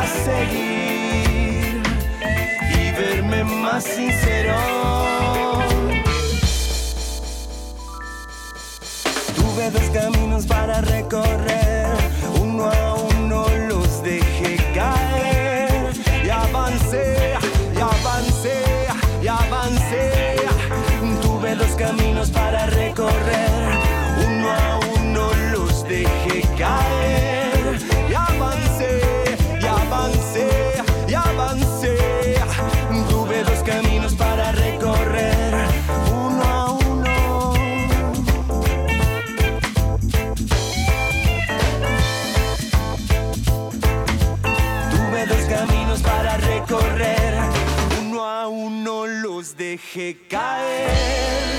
[0.00, 1.82] a seguir
[2.70, 4.61] y verme más sincero.
[9.70, 11.71] Dos caminos para recorrer,
[49.94, 51.51] dejé caer.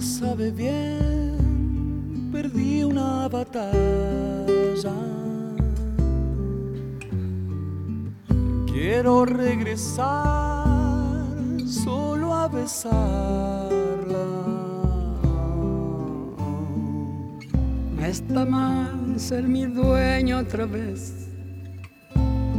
[0.00, 4.92] Sabe bien, perdí una batalla.
[8.66, 10.66] Quiero regresar
[11.66, 13.70] solo a besarla.
[17.96, 21.28] No está mal ser mi dueño otra vez,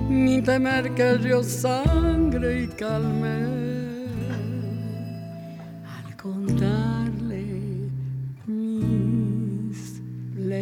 [0.10, 3.77] ni temer que río sangre y calme.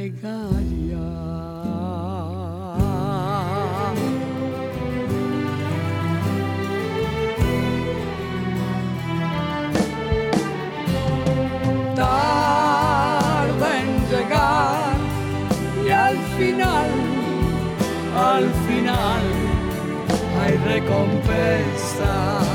[0.05, 0.11] Y
[15.89, 16.89] al final,
[18.15, 19.23] al final
[20.41, 22.54] hay recompensa.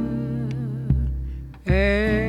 [1.71, 2.20] en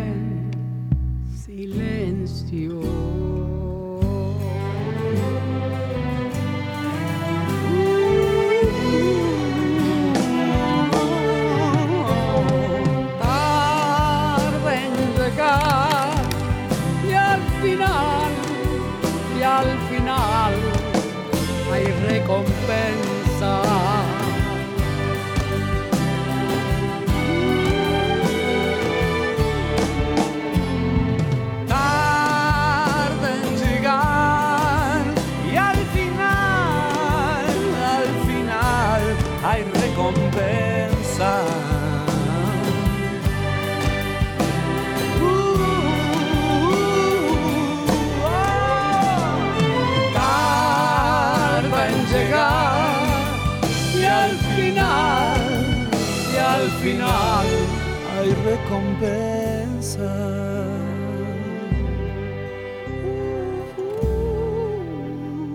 [58.73, 60.15] recompensa.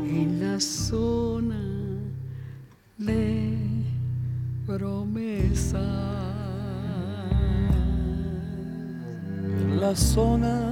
[0.09, 1.59] en la zona
[2.97, 3.83] de
[4.65, 5.79] promesa.
[9.79, 10.66] La zona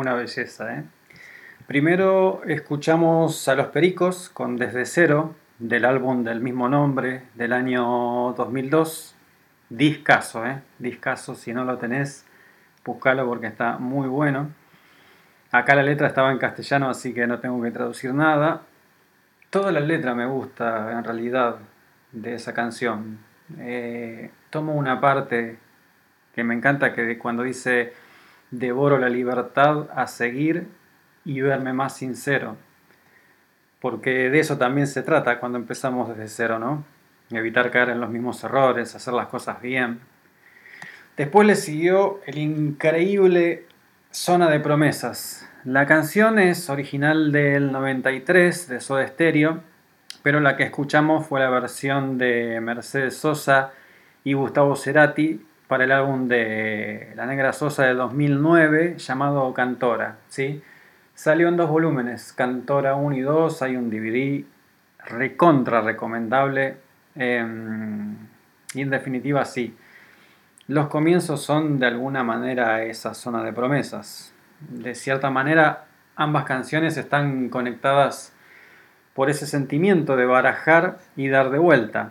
[0.00, 0.84] Una belleza, ¿eh?
[1.66, 8.32] Primero escuchamos a Los Pericos con Desde Cero, del álbum del mismo nombre, del año
[8.32, 9.14] 2002.
[9.68, 10.62] Discaso, ¿eh?
[10.78, 12.24] Discaso, si no lo tenés,
[12.82, 14.48] buscalo porque está muy bueno.
[15.52, 18.62] Acá la letra estaba en castellano, así que no tengo que traducir nada.
[19.50, 21.56] Toda la letra me gusta, en realidad,
[22.12, 23.18] de esa canción.
[23.58, 25.58] Eh, tomo una parte
[26.34, 27.92] que me encanta, que cuando dice
[28.50, 30.68] devoro la libertad a seguir
[31.24, 32.56] y verme más sincero.
[33.80, 36.84] Porque de eso también se trata cuando empezamos desde cero, ¿no?
[37.30, 40.00] Evitar caer en los mismos errores, hacer las cosas bien.
[41.16, 43.66] Después le siguió el increíble
[44.10, 45.48] Zona de Promesas.
[45.64, 49.60] La canción es original del 93 de Soda Stereo,
[50.22, 53.72] pero la que escuchamos fue la versión de Mercedes Sosa
[54.24, 55.40] y Gustavo Cerati
[55.70, 60.16] para el álbum de La Negra Sosa de 2009 llamado Cantora.
[60.28, 60.60] ¿sí?
[61.14, 64.44] Salió en dos volúmenes, Cantora 1 y 2, hay un DVD
[65.06, 66.78] recontra recomendable.
[67.14, 67.46] eh,
[68.74, 69.76] y en definitiva sí,
[70.66, 74.34] los comienzos son de alguna manera esa zona de promesas.
[74.58, 75.84] De cierta manera,
[76.16, 78.32] ambas canciones están conectadas
[79.14, 82.10] por ese sentimiento de barajar y dar de vuelta.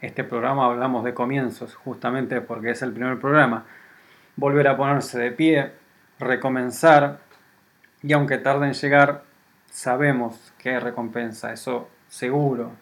[0.00, 3.64] Este programa hablamos de comienzos, justamente porque es el primer programa.
[4.36, 5.72] Volver a ponerse de pie,
[6.18, 7.20] recomenzar,
[8.02, 9.22] y aunque tarde en llegar,
[9.70, 12.72] sabemos que hay recompensa, eso seguro.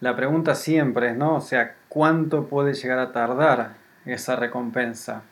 [0.00, 1.40] La pregunta siempre es, ¿no?
[1.40, 3.74] Sea, ¿cuánto puede llegar a tardar
[4.04, 5.22] esa recompensa?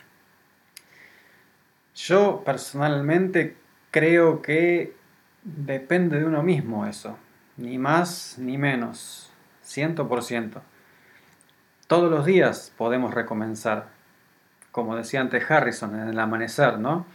[1.94, 3.56] Yo personalmente
[3.90, 4.94] creo que
[5.42, 7.18] depende de uno mismo eso,
[7.56, 9.31] ni más ni menos,
[9.76, 10.60] 100%.
[11.86, 13.86] Todos los días podemos recomenzar,
[14.70, 17.06] como decía antes Harrison, en el amanecer, ¿no?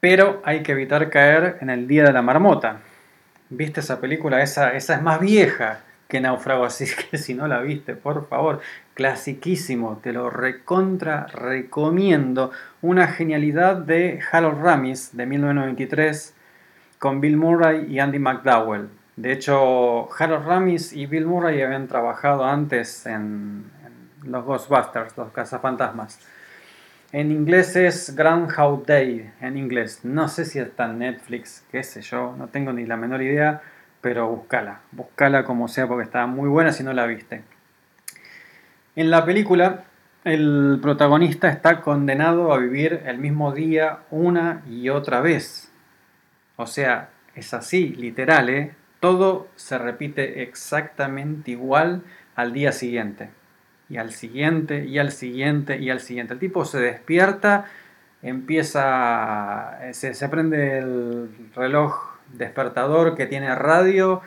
[0.00, 2.80] Pero hay que evitar caer en el día de la marmota.
[3.48, 4.42] ¿Viste esa película?
[4.42, 8.60] Esa, es más vieja que Náufrago, así que si no la viste, por favor,
[8.94, 12.50] clasiquísimo, te lo recontra recomiendo.
[12.82, 16.34] Una genialidad de Harold Ramis de 1993
[16.98, 18.88] con Bill Murray y Andy McDowell.
[19.16, 23.64] De hecho, Harold Ramis y Bill Murray habían trabajado antes en,
[24.22, 26.20] los Ghostbusters, los cazafantasmas.
[27.12, 30.00] En inglés es Groundhog Day, en inglés.
[30.04, 33.62] No sé si está en Netflix, qué sé yo, no tengo ni la menor idea,
[34.02, 37.42] pero búscala, búscala como sea porque está muy buena si no la viste.
[38.96, 39.84] En la película,
[40.24, 45.72] el protagonista está condenado a vivir el mismo día una y otra vez.
[46.56, 48.74] O sea, es así, literal, ¿eh?
[49.06, 52.02] Todo se repite exactamente igual
[52.34, 53.30] al día siguiente.
[53.88, 56.32] Y al siguiente, y al siguiente, y al siguiente.
[56.32, 57.66] El tipo se despierta,
[58.20, 64.22] empieza, se, se prende el reloj despertador que tiene radio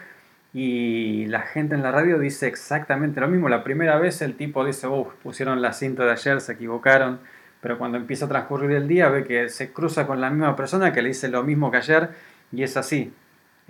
[0.53, 3.49] y la gente en la radio dice exactamente lo mismo.
[3.49, 7.19] La primera vez el tipo dice, uff, pusieron la cinta de ayer, se equivocaron.
[7.59, 10.93] Pero cuando empieza a transcurrir el día ve que se cruza con la misma persona
[10.93, 12.11] que le dice lo mismo que ayer
[12.53, 13.11] y es así.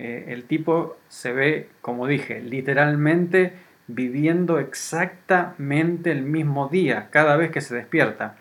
[0.02, 3.52] Eh, el tipo se ve, como dije, literalmente
[3.86, 8.36] viviendo exactamente el mismo día cada vez que se despierta.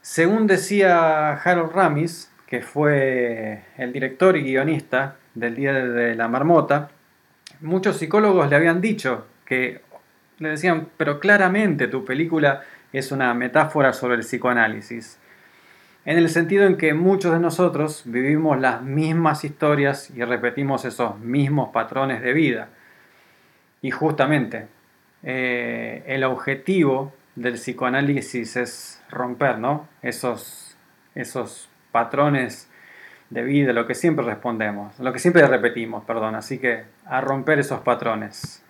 [0.00, 6.88] Según decía Harold Ramis, que fue el director y guionista del Día de la Marmota,
[7.60, 9.82] muchos psicólogos le habían dicho que
[10.38, 12.62] le decían, pero claramente tu película
[12.94, 15.18] es una metáfora sobre el psicoanálisis.
[16.08, 21.18] En el sentido en que muchos de nosotros vivimos las mismas historias y repetimos esos
[21.18, 22.70] mismos patrones de vida.
[23.82, 24.68] Y justamente,
[25.22, 29.86] eh, el objetivo del psicoanálisis es romper ¿no?
[30.00, 30.78] esos,
[31.14, 32.70] esos patrones
[33.28, 36.36] de vida, lo que siempre respondemos, lo que siempre repetimos, perdón.
[36.36, 38.64] Así que a romper esos patrones.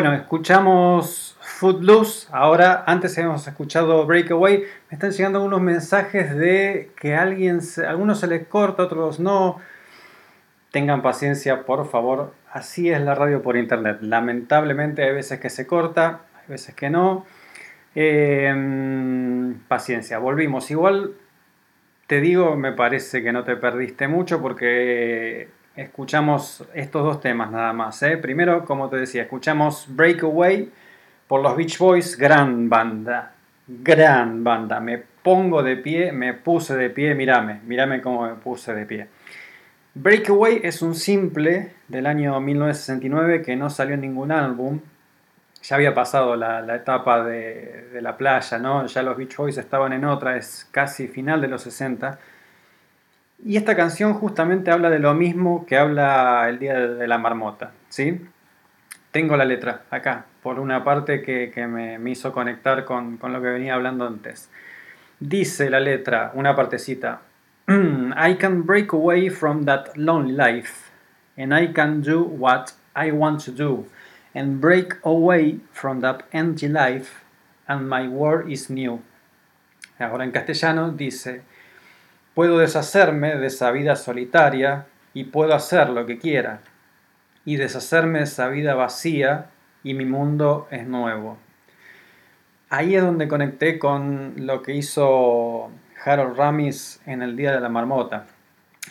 [0.00, 2.28] Bueno, escuchamos Footloose.
[2.30, 4.58] Ahora, antes hemos escuchado Breakaway.
[4.60, 9.18] Me están llegando unos mensajes de que alguien, se- a algunos se les corta, otros
[9.18, 9.58] no.
[10.70, 12.32] Tengan paciencia, por favor.
[12.52, 13.98] Así es la radio por internet.
[14.00, 17.26] Lamentablemente hay veces que se corta, hay veces que no.
[17.96, 18.54] Eh,
[19.66, 20.70] paciencia, volvimos.
[20.70, 21.14] Igual
[22.06, 25.48] te digo, me parece que no te perdiste mucho porque
[25.78, 28.02] escuchamos estos dos temas nada más.
[28.02, 28.16] ¿eh?
[28.16, 30.70] Primero, como te decía, escuchamos Breakaway
[31.28, 33.32] por los Beach Boys, gran banda,
[33.66, 34.80] gran banda.
[34.80, 39.06] Me pongo de pie, me puse de pie, mírame, mírame cómo me puse de pie.
[39.94, 44.80] Breakaway es un simple del año 1969 que no salió en ningún álbum.
[45.62, 48.86] Ya había pasado la, etapa de, de la playa, ¿no?
[48.86, 52.18] Ya los Beach Boys estaban en otra, es casi final de los 60.
[53.44, 57.72] Y esta canción justamente habla de lo mismo que habla el Día de la Marmota,
[57.88, 58.20] ¿sí?
[59.12, 63.32] Tengo la letra acá, por una parte que, que me, me hizo conectar con, con
[63.32, 64.50] lo que venía hablando antes.
[65.20, 67.20] Dice la letra, una partecita,
[67.68, 70.90] I can break away from that lonely life,
[71.36, 73.86] and I can do what I want to do,
[74.34, 77.24] and break away from that empty life,
[77.68, 79.00] and my world is new.
[79.98, 81.42] Ahora en castellano dice,
[82.38, 86.60] puedo deshacerme de esa vida solitaria y puedo hacer lo que quiera,
[87.44, 89.46] y deshacerme de esa vida vacía
[89.82, 91.36] y mi mundo es nuevo.
[92.70, 95.72] Ahí es donde conecté con lo que hizo
[96.04, 98.26] Harold Ramis en el Día de la Marmota.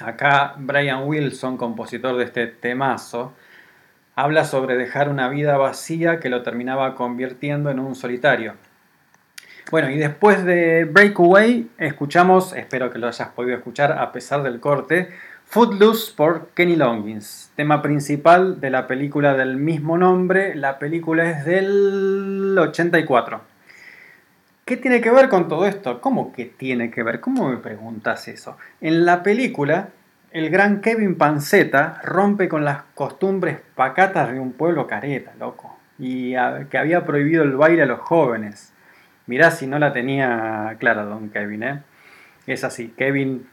[0.01, 3.31] Acá Brian Wilson, compositor de este temazo,
[4.13, 8.55] habla sobre dejar una vida vacía que lo terminaba convirtiendo en un solitario.
[9.69, 14.61] Bueno, y después de Breakaway, escuchamos, espero que lo hayas podido escuchar a pesar del
[14.61, 15.09] corte,
[15.45, 20.55] Footloose por Kenny Loggins, tema principal de la película del mismo nombre.
[20.55, 23.41] La película es del 84.
[24.63, 25.99] ¿Qué tiene que ver con todo esto?
[25.99, 27.19] ¿Cómo que tiene que ver?
[27.19, 28.57] ¿Cómo me preguntas eso?
[28.79, 29.89] En la película,
[30.31, 35.77] el gran Kevin Panceta rompe con las costumbres pacatas de un pueblo careta, loco.
[35.99, 36.35] Y
[36.69, 38.73] que había prohibido el baile a los jóvenes.
[39.27, 41.83] Mirá si no la tenía clara, don Kevin, ¿eh?
[42.47, 43.47] Es así, Kevin,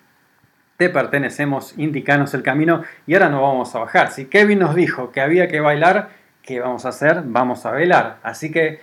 [0.77, 4.11] te pertenecemos, indicanos el camino y ahora no vamos a bajar.
[4.11, 6.11] Si Kevin nos dijo que había que bailar,
[6.43, 7.23] ¿qué vamos a hacer?
[7.25, 8.19] Vamos a bailar.
[8.23, 8.81] Así que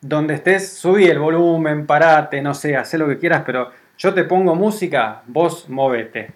[0.00, 4.24] donde estés, subí el volumen, parate, no sé, haz lo que quieras, pero yo te
[4.24, 6.30] pongo música, vos movete.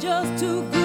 [0.00, 0.79] Just too good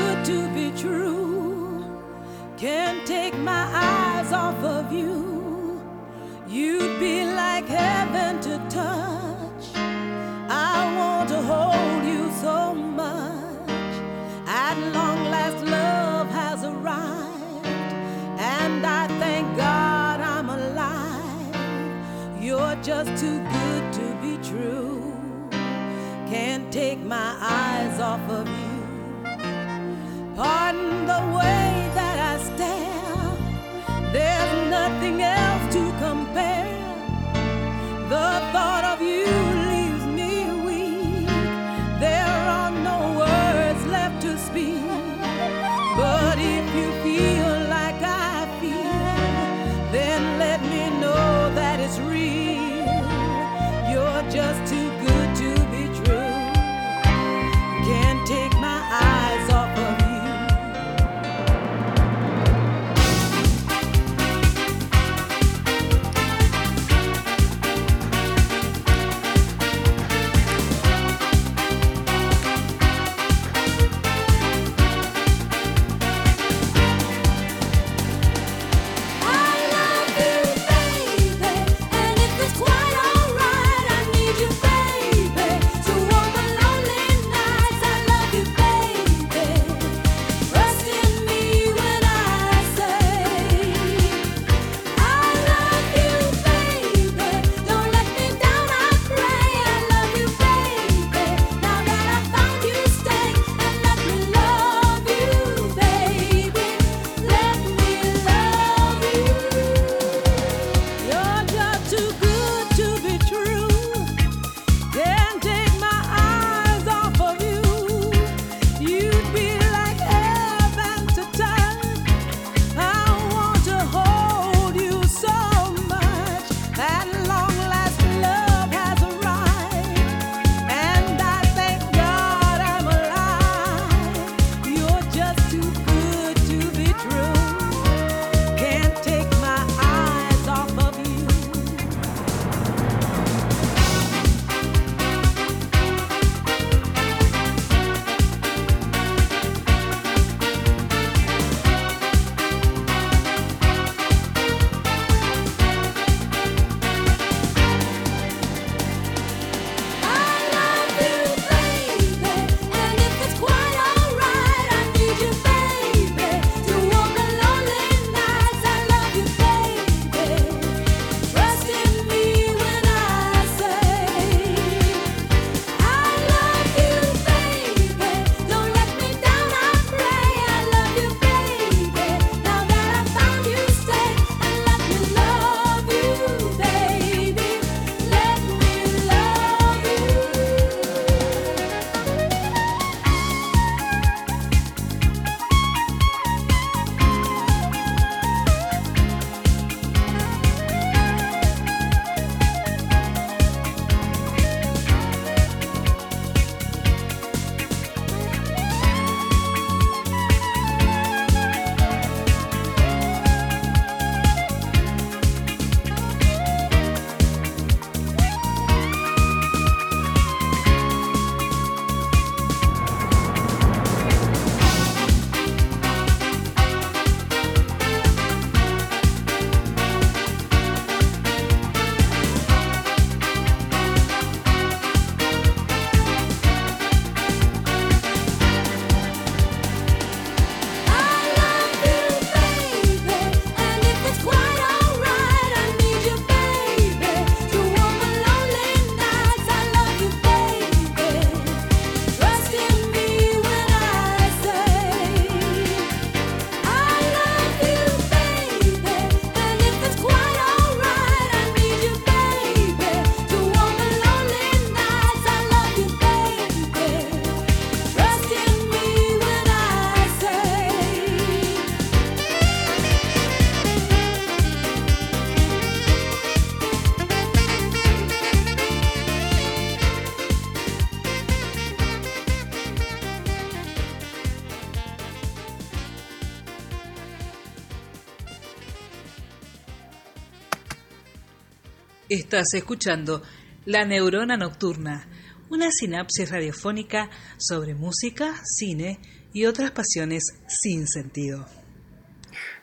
[292.35, 293.21] Estás escuchando
[293.63, 295.07] La Neurona Nocturna,
[295.49, 298.99] una sinapsis radiofónica sobre música, cine
[299.31, 301.45] y otras pasiones sin sentido.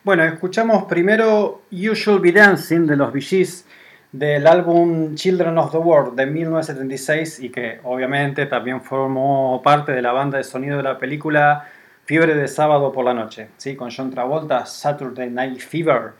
[0.04, 3.46] Bueno, escuchamos primero You Should Be Dancing de los Bee
[4.12, 10.02] del álbum Children of the World de 1976 y que obviamente también formó parte de
[10.02, 11.66] la banda de sonido de la película
[12.04, 13.74] Fiebre de sábado por la noche, ¿sí?
[13.74, 16.12] con John Travolta, Saturday Night Fever.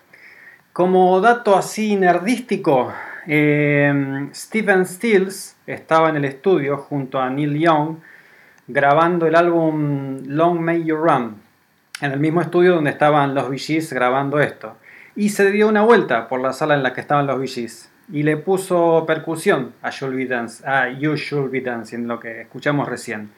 [0.72, 2.90] Como dato así nerdístico,
[3.26, 7.96] eh, Stephen Stills estaba en el estudio junto a Neil Young
[8.68, 11.36] grabando el álbum Long May You Run,
[12.00, 14.76] en el mismo estudio donde estaban los Gees grabando esto.
[15.14, 18.22] Y se dio una vuelta por la sala en la que estaban los Gees y
[18.22, 23.30] le puso percusión a, a You Should Be Dancing, lo que escuchamos recién.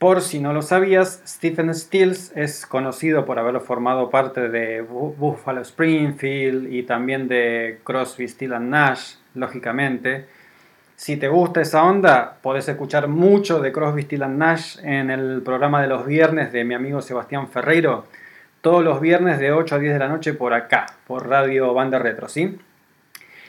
[0.00, 5.14] Por si no lo sabías, Stephen Stills es conocido por haber formado parte de Bu-
[5.14, 10.24] Buffalo Springfield y también de Crosby, Still and Nash, lógicamente.
[10.96, 15.42] Si te gusta esa onda, podés escuchar mucho de Crosby, Still and Nash en el
[15.42, 18.06] programa de los viernes de mi amigo Sebastián Ferreiro.
[18.62, 21.98] Todos los viernes de 8 a 10 de la noche por acá, por Radio Banda
[21.98, 22.58] Retro, ¿sí?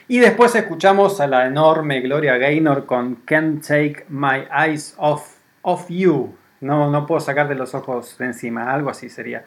[0.06, 5.86] Y después escuchamos a la enorme Gloria Gaynor con Can't Take My Eyes Off, off
[5.88, 6.34] You.
[6.62, 9.44] No, no puedo sacarte los ojos de encima, algo así sería.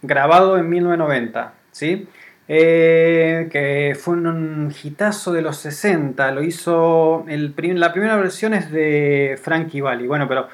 [0.00, 2.08] Grabado en 1990, ¿sí?
[2.48, 6.30] Eh, que fue un hitazo de los 60.
[6.32, 7.24] Lo hizo.
[7.26, 10.06] La primera versión es de Frankie Valli.
[10.06, 10.48] Bueno, pero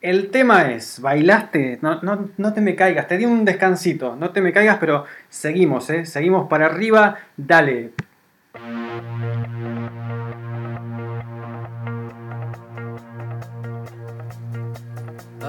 [0.00, 3.08] el tema es: bailaste, no, no, no te me caigas.
[3.08, 6.06] Te di un descansito, no te me caigas, pero seguimos, ¿eh?
[6.06, 7.16] Seguimos para arriba.
[7.36, 7.90] Dale,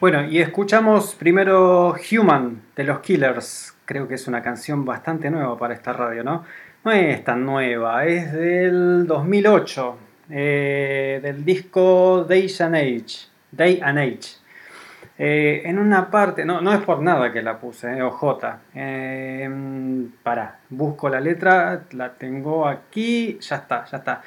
[0.00, 3.76] Bueno, y escuchamos primero Human de los Killers.
[3.84, 6.44] Creo que es una canción bastante nueva para esta radio, ¿no?
[6.84, 9.98] No es tan nueva, es del 2008,
[10.30, 13.28] eh, del disco Day and Age.
[13.52, 14.44] Day and Age.
[15.16, 18.58] Eh, en una parte, no, no es por nada que la puse, eh, OJ.
[18.74, 19.48] Eh,
[20.24, 24.22] para, busco la letra, la tengo aquí, ya está, ya está.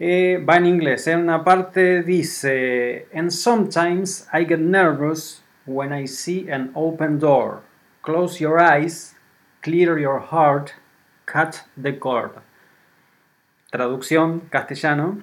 [0.00, 1.06] Eh, va en inglés.
[1.08, 7.62] En una parte dice: And sometimes I get nervous when I see an open door.
[8.02, 9.16] Close your eyes,
[9.60, 10.70] clear your heart,
[11.24, 12.30] cut the cord.
[13.70, 15.22] Traducción castellano.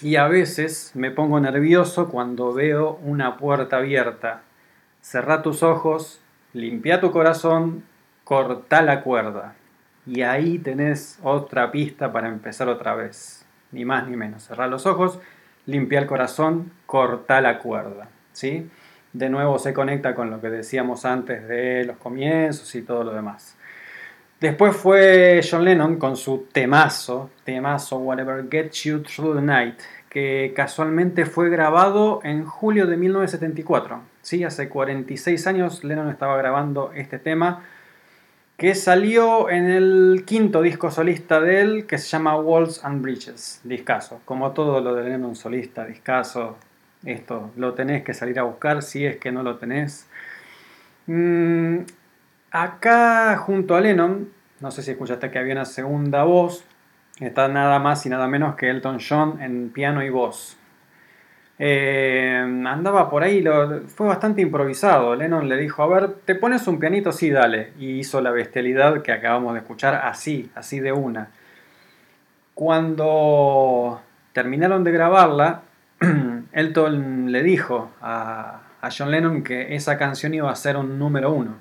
[0.00, 4.42] Y a veces me pongo nervioso cuando veo una puerta abierta.
[5.00, 6.20] Cerrá tus ojos,
[6.52, 7.84] limpia tu corazón,
[8.24, 9.54] corta la cuerda.
[10.06, 13.43] Y ahí tenés otra pista para empezar otra vez.
[13.74, 14.44] Ni más ni menos.
[14.44, 15.18] Cerrá los ojos,
[15.66, 18.08] limpia el corazón, corta la cuerda.
[18.32, 18.70] ¿sí?
[19.12, 23.12] De nuevo se conecta con lo que decíamos antes de los comienzos y todo lo
[23.12, 23.56] demás.
[24.40, 30.52] Después fue John Lennon con su temazo, temazo Whatever Gets You Through the Night, que
[30.54, 34.02] casualmente fue grabado en julio de 1974.
[34.22, 34.44] ¿sí?
[34.44, 37.64] Hace 46 años Lennon estaba grabando este tema
[38.56, 43.60] que salió en el quinto disco solista de él, que se llama Walls and Bridges,
[43.64, 44.20] discaso.
[44.24, 46.56] Como todo lo de Lennon solista, discaso,
[47.04, 50.08] esto lo tenés que salir a buscar si es que no lo tenés.
[51.06, 51.78] Mm,
[52.52, 56.64] acá junto a Lennon, no sé si escuchaste que había una segunda voz,
[57.18, 60.56] está nada más y nada menos que Elton John en piano y voz.
[61.58, 62.36] Eh,
[62.66, 65.14] andaba por ahí, lo- fue bastante improvisado.
[65.14, 67.12] Lennon le dijo, a ver, ¿te pones un pianito?
[67.12, 67.72] Sí, dale.
[67.78, 71.28] Y hizo la bestialidad que acabamos de escuchar así, así de una.
[72.54, 74.00] Cuando
[74.32, 75.62] terminaron de grabarla,
[76.52, 81.32] Elton le dijo a, a John Lennon que esa canción iba a ser un número
[81.32, 81.56] uno.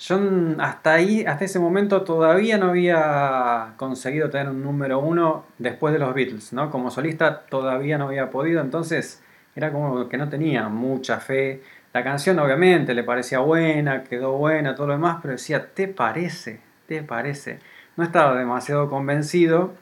[0.00, 5.92] John hasta ahí, hasta ese momento todavía no había conseguido tener un número uno después
[5.92, 6.70] de los Beatles, ¿no?
[6.70, 9.22] Como solista todavía no había podido, entonces
[9.56, 11.62] era como que no tenía mucha fe.
[11.92, 16.60] La canción obviamente le parecía buena, quedó buena, todo lo demás, pero decía, ¿te parece?
[16.86, 17.58] ¿Te parece?
[17.96, 19.72] No estaba demasiado convencido.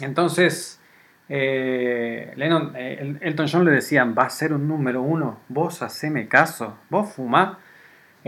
[0.00, 0.80] Entonces,
[1.28, 5.82] eh, Lennon, eh, El- Elton John le decían, va a ser un número uno, vos
[5.82, 7.58] haceme caso, vos fumá.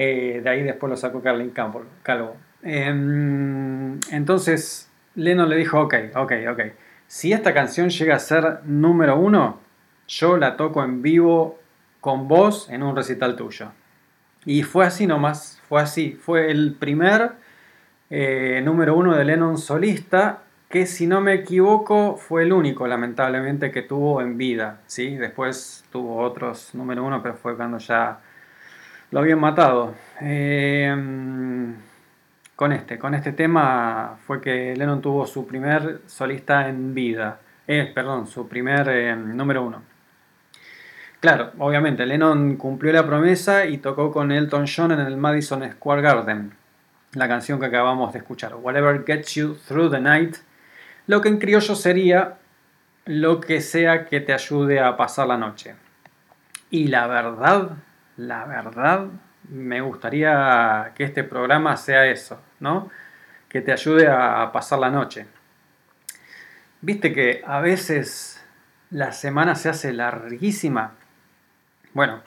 [0.01, 2.37] Eh, de ahí después lo sacó Carlin Calvo.
[2.62, 6.61] Em, entonces Lennon le dijo, ok, ok, ok.
[7.09, 9.59] Si esta canción llega a ser número uno,
[10.07, 11.59] yo la toco en vivo
[12.01, 13.73] con vos en un recital tuyo.
[14.45, 16.12] Y fue así nomás, fue así.
[16.12, 17.33] Fue el primer
[18.09, 23.73] eh, número uno de Lennon solista, que si no me equivoco fue el único, lamentablemente,
[23.73, 24.81] que tuvo en vida.
[24.87, 25.16] ¿sí?
[25.16, 28.20] Después tuvo otros número uno, pero fue cuando ya
[29.10, 29.94] lo habían matado.
[30.20, 30.94] Eh,
[32.56, 37.39] con este, con este tema fue que Lennon tuvo su primer solista en vida.
[37.66, 39.82] Eh, perdón, su primer eh, número uno.
[41.20, 46.02] Claro, obviamente, Lennon cumplió la promesa y tocó con Elton John en el Madison Square
[46.02, 46.52] Garden.
[47.14, 50.36] La canción que acabamos de escuchar, Whatever Gets You Through the Night.
[51.06, 52.39] Lo que en criollo sería
[53.05, 55.74] lo que sea que te ayude a pasar la noche.
[56.70, 57.70] Y la verdad,
[58.19, 59.07] la verdad,
[59.49, 62.90] me gustaría que este programa sea eso, ¿no?
[63.49, 65.27] Que te ayude a pasar la noche.
[66.81, 68.45] Viste que a veces
[68.90, 70.95] la semana se hace larguísima.
[71.95, 72.20] Bueno,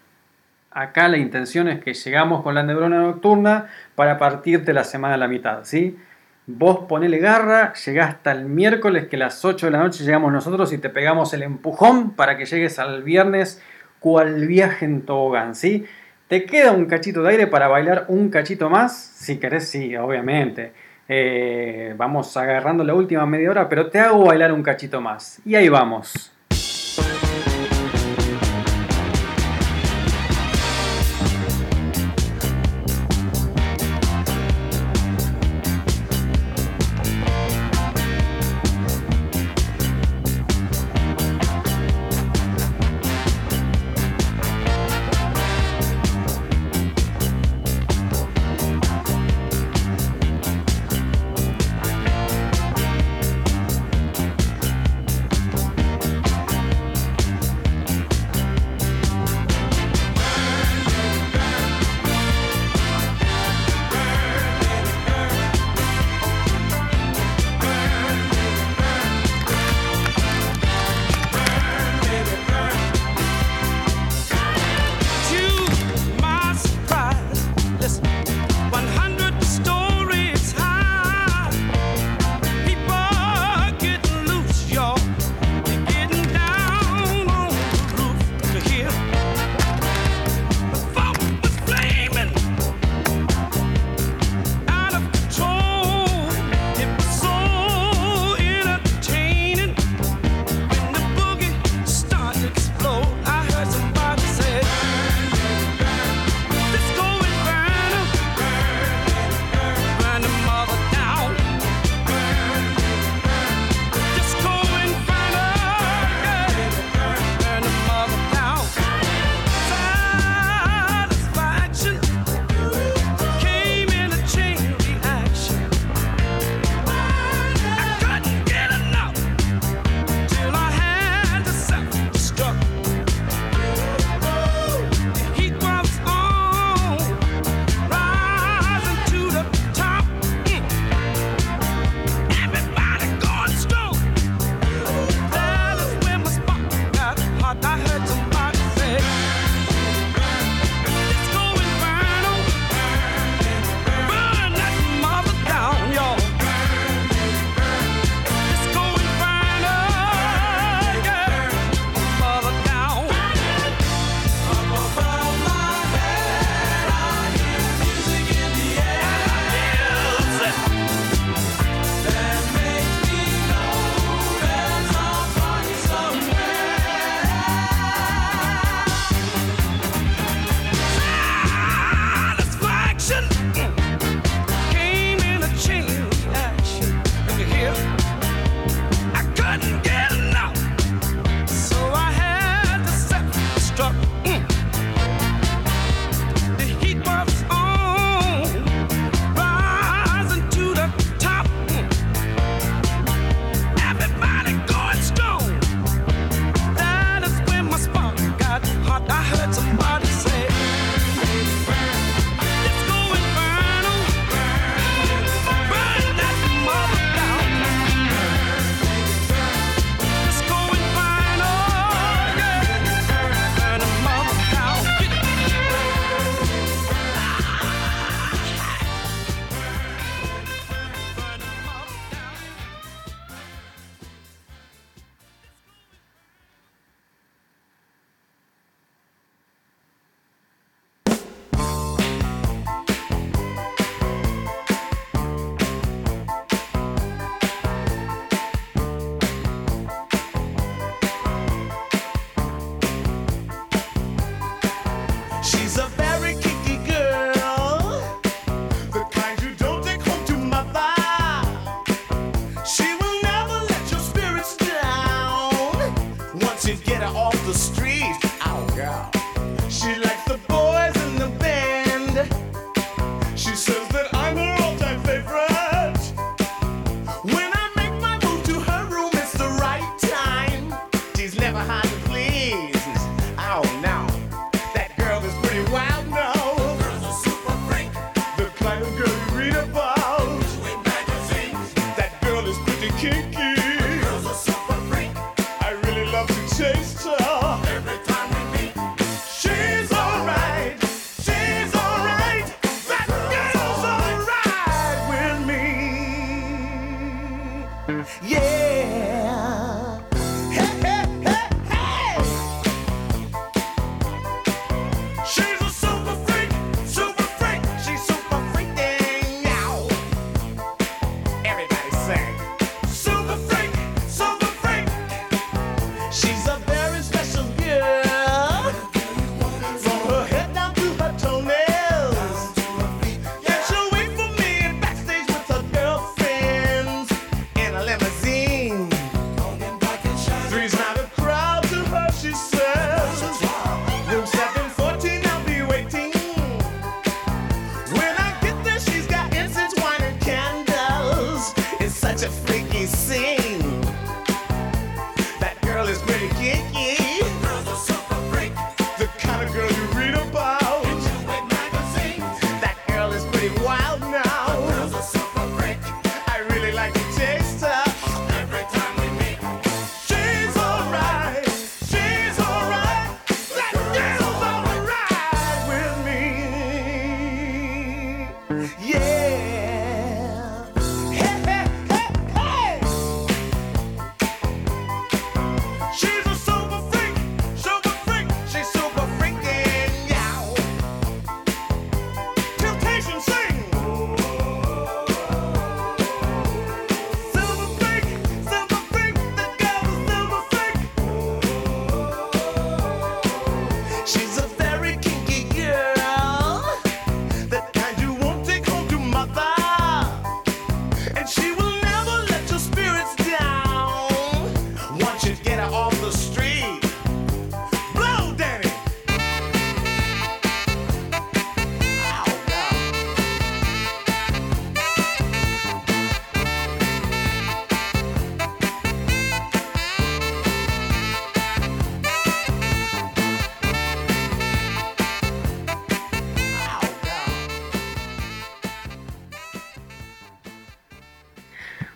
[0.71, 5.17] acá la intención es que llegamos con la neurona nocturna para partirte la semana a
[5.17, 5.99] la mitad, ¿sí?
[6.47, 10.31] Vos ponele garra, llegás hasta el miércoles que a las 8 de la noche llegamos
[10.31, 13.61] nosotros y te pegamos el empujón para que llegues al viernes
[14.01, 15.85] cual viaje en tobogán, ¿sí?
[16.27, 18.97] ¿Te queda un cachito de aire para bailar un cachito más?
[18.97, 20.73] Si querés, sí, obviamente.
[21.07, 25.39] Eh, vamos agarrando la última media hora, pero te hago bailar un cachito más.
[25.45, 26.30] Y ahí vamos.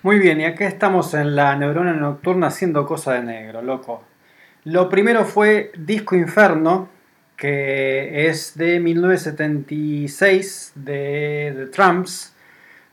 [0.06, 4.04] Muy bien, y acá estamos en la neurona nocturna haciendo cosa de negro, loco.
[4.64, 6.90] Lo primero fue Disco Inferno,
[7.36, 12.36] que es de 1976 de The Tramps,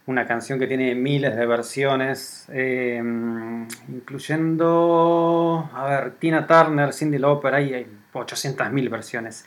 [0.07, 3.03] una canción que tiene miles de versiones, eh,
[3.89, 9.45] incluyendo, a ver, Tina Turner, Cindy Lauper, ahí hay 800.000 versiones.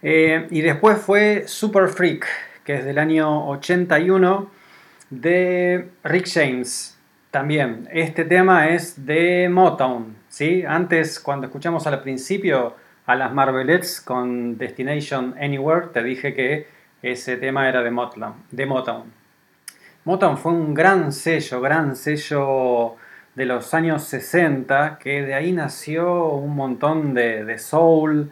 [0.00, 2.24] Eh, y después fue Super Freak,
[2.62, 4.53] que es del año 81
[5.20, 6.98] de Rick James.
[7.30, 10.64] También, este tema es de Motown, ¿sí?
[10.66, 12.74] Antes, cuando escuchamos al principio
[13.06, 16.68] a las Marvelettes con Destination Anywhere, te dije que
[17.02, 18.34] ese tema era de Motown.
[18.50, 19.12] De Motown.
[20.04, 22.96] Motown fue un gran sello, gran sello
[23.34, 28.30] de los años 60, que de ahí nació un montón de, de soul,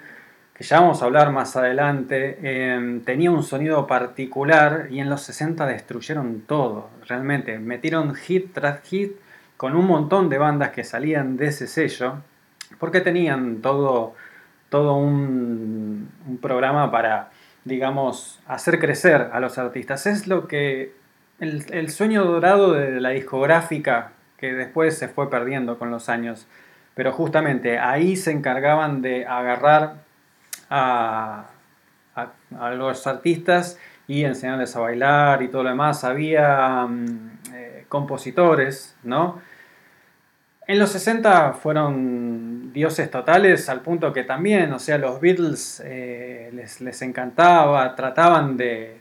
[0.63, 2.39] que ya vamos a hablar más adelante.
[2.41, 7.59] Eh, tenía un sonido particular y en los 60 destruyeron todo, realmente.
[7.59, 9.17] Metieron hit tras hit
[9.57, 12.19] con un montón de bandas que salían de ese sello,
[12.79, 14.15] porque tenían todo,
[14.69, 16.09] todo un,
[16.41, 17.31] programa para,
[17.65, 20.07] digamos, hacer crecer a los artistas.
[20.07, 20.93] Es lo que
[21.41, 26.47] el sueño dorado de la discográfica que después se fue perdiendo con los años.
[26.95, 30.12] Pero justamente ahí se encargaban de agarrar
[30.75, 31.45] a,
[32.15, 33.79] a, los artistas
[34.09, 36.03] y enseñarles a bailar y todo lo demás.
[36.03, 39.41] Había mm, eh, compositores, ¿no?
[40.67, 46.51] En los 60 fueron dioses totales al punto que también, o sea, los Beatles eh,
[46.55, 49.01] les, les encantaba, trataban de,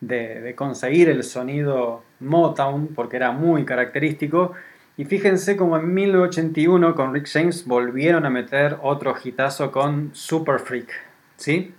[0.00, 4.52] de, de conseguir el sonido Motown porque era muy característico.
[4.98, 10.58] Y fíjense como en 1981 con Rick James volvieron a meter otro hitazo con Super
[10.58, 11.05] Freak.
[11.36, 11.74] ¿Sí?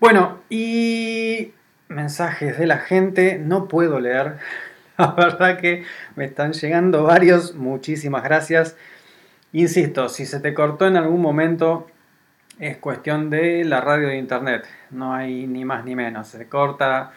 [0.00, 1.52] Bueno, y
[1.88, 4.36] mensajes de la gente, no puedo leer.
[4.98, 5.84] La verdad que
[6.14, 8.76] me están llegando varios, muchísimas gracias.
[9.52, 11.86] Insisto, si se te cortó en algún momento,
[12.58, 14.66] es cuestión de la radio de internet.
[14.90, 16.28] No hay ni más ni menos.
[16.28, 17.12] Se corta,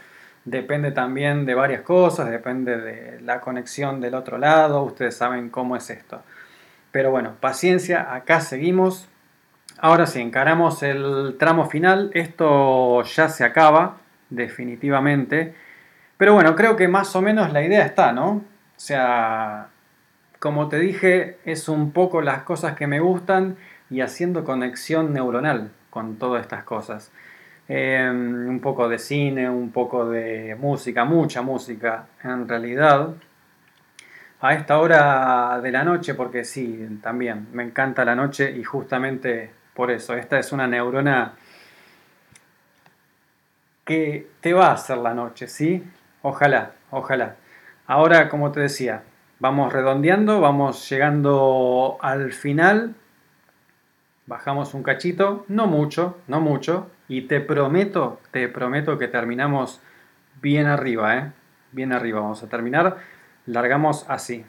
[0.46, 4.84] depende también de varias cosas, depende de la conexión del otro lado.
[4.84, 6.22] Ustedes saben cómo es esto.
[6.92, 9.08] Pero bueno, paciencia, acá seguimos.
[9.82, 12.12] Ahora sí, encaramos el tramo final.
[12.14, 13.98] Esto ya se acaba,
[14.30, 15.54] definitivamente.
[16.18, 18.30] Pero bueno, creo que más o menos la idea está, ¿no?
[18.30, 18.44] O
[18.76, 19.70] sea,
[20.40, 23.56] como te dije, es un poco las cosas que me gustan
[23.90, 27.12] y haciendo conexión neuronal con todas estas cosas.
[27.70, 33.14] Eh, un poco de cine, un poco de música, mucha música en realidad.
[34.42, 39.59] a esta hora de la noche, porque sí, también me encanta la noche y justamente
[39.80, 41.36] por eso, esta es una neurona
[43.86, 45.90] que te va a hacer la noche, ¿sí?
[46.22, 47.38] Ojalá, ojalá.
[47.88, 49.04] Ahora, como te decía,
[49.40, 52.94] vamos redondeando, vamos llegando al final.
[54.26, 56.92] Bajamos un cachito, no mucho, no mucho.
[57.08, 59.80] Y te prometo, te prometo que terminamos
[60.42, 61.32] bien arriba, ¿eh?
[61.72, 62.98] Bien arriba vamos a terminar.
[63.46, 64.46] Largamos así.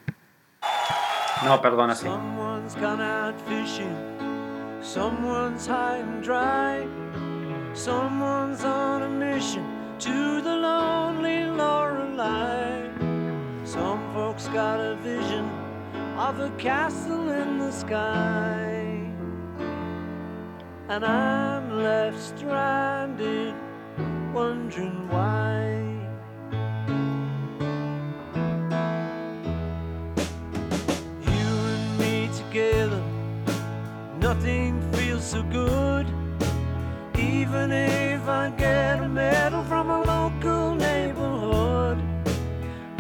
[1.45, 2.09] No, perdón, así.
[4.83, 6.89] Someone's high and dry.
[7.75, 9.67] Someone's on a mission
[9.99, 12.89] to the lonely Lorelei.
[13.65, 15.49] Some folks got a vision
[16.19, 19.07] of a castle in the sky.
[20.89, 23.55] And I'm left stranded,
[24.33, 25.90] wondering why.
[34.35, 36.07] Nothing feels so good.
[37.19, 41.99] Even if I get a medal from a local neighborhood,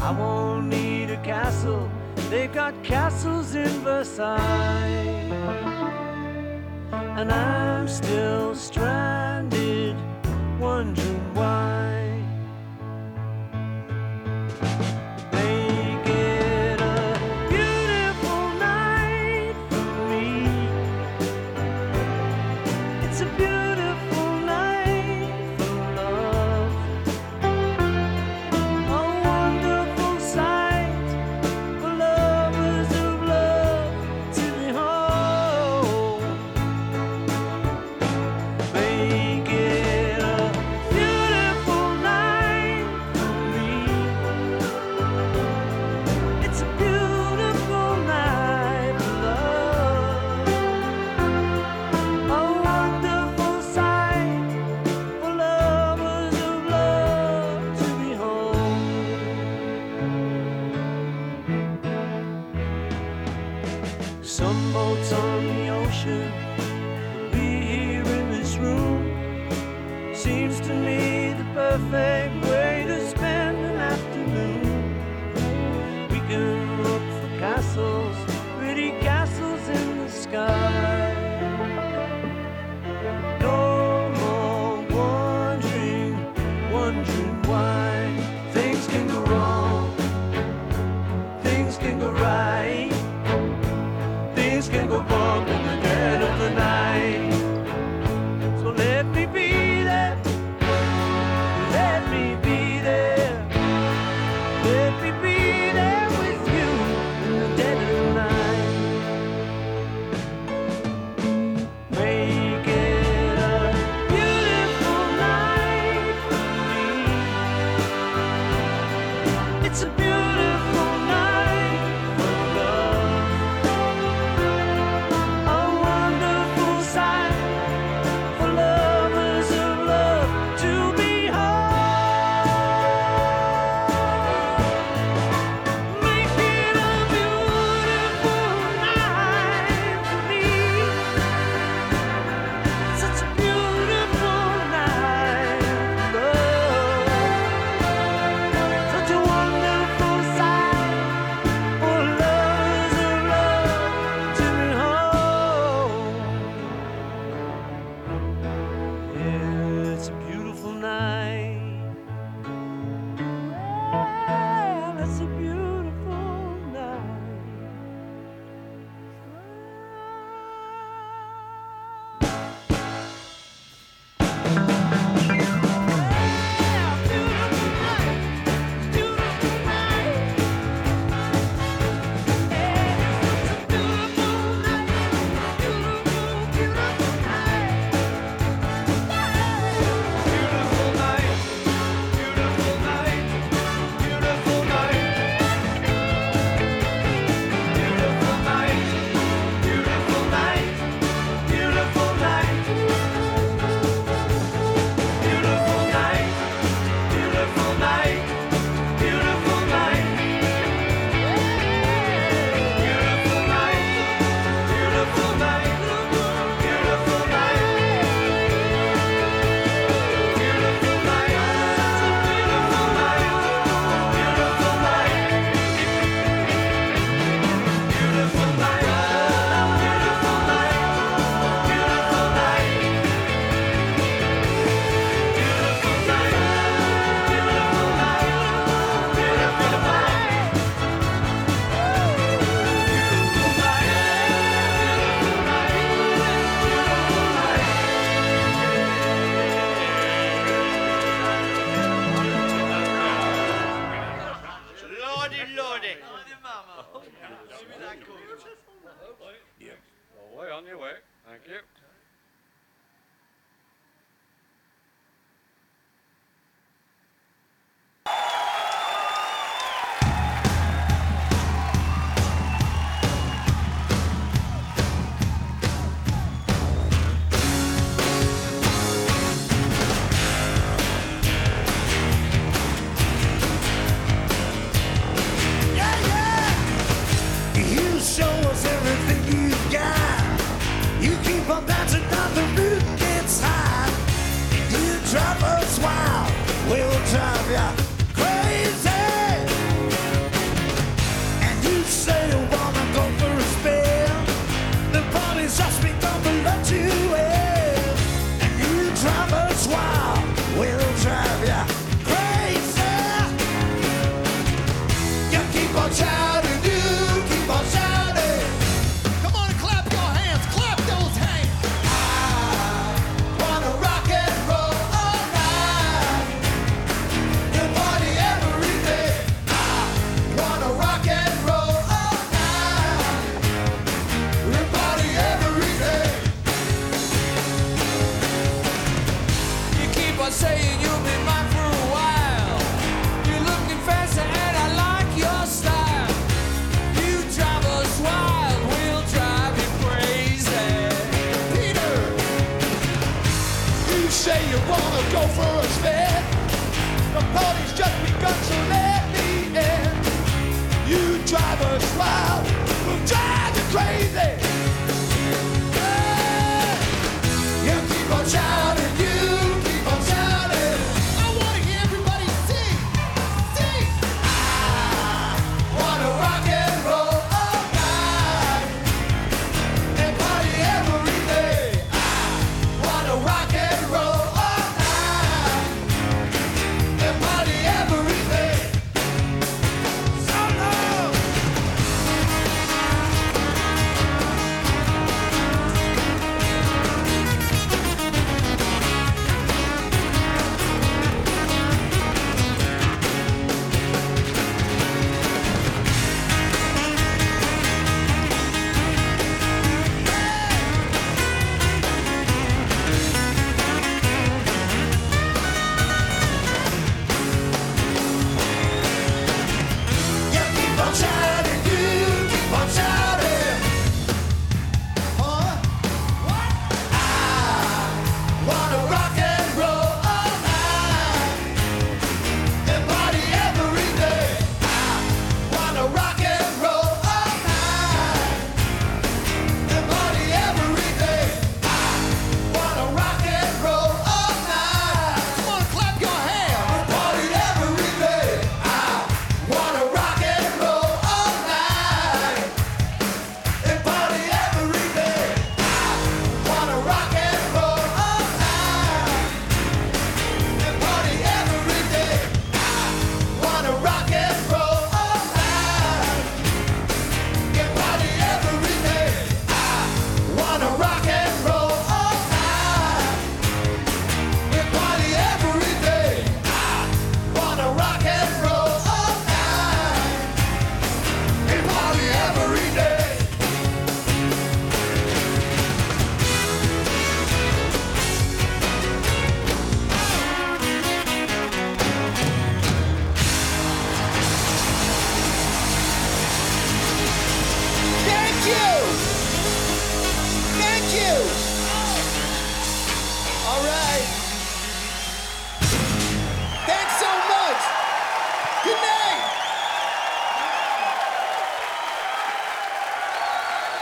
[0.00, 1.88] I won't need a castle.
[2.30, 4.40] They've got castles in Versailles.
[7.18, 9.96] And I'm still stranded,
[10.58, 11.99] wondering why.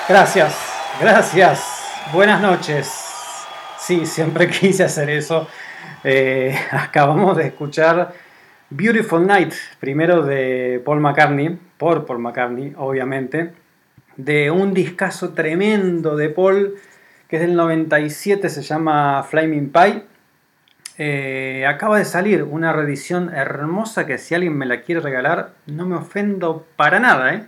[0.08, 0.56] Gracias,
[0.98, 1.84] gracias.
[2.14, 2.90] Buenas noches.
[3.78, 5.46] Sí, siempre quise hacer eso.
[6.02, 8.14] Eh, acabamos de escuchar
[8.70, 13.52] Beautiful Night, primero de Paul McCartney, por Paul McCartney, obviamente,
[14.16, 16.76] de un discazo tremendo de Paul,
[17.28, 20.04] que es del 97, se llama Flaming Pie.
[20.96, 25.84] Eh, acaba de salir una reedición hermosa que si alguien me la quiere regalar, no
[25.84, 27.46] me ofendo para nada, ¿eh?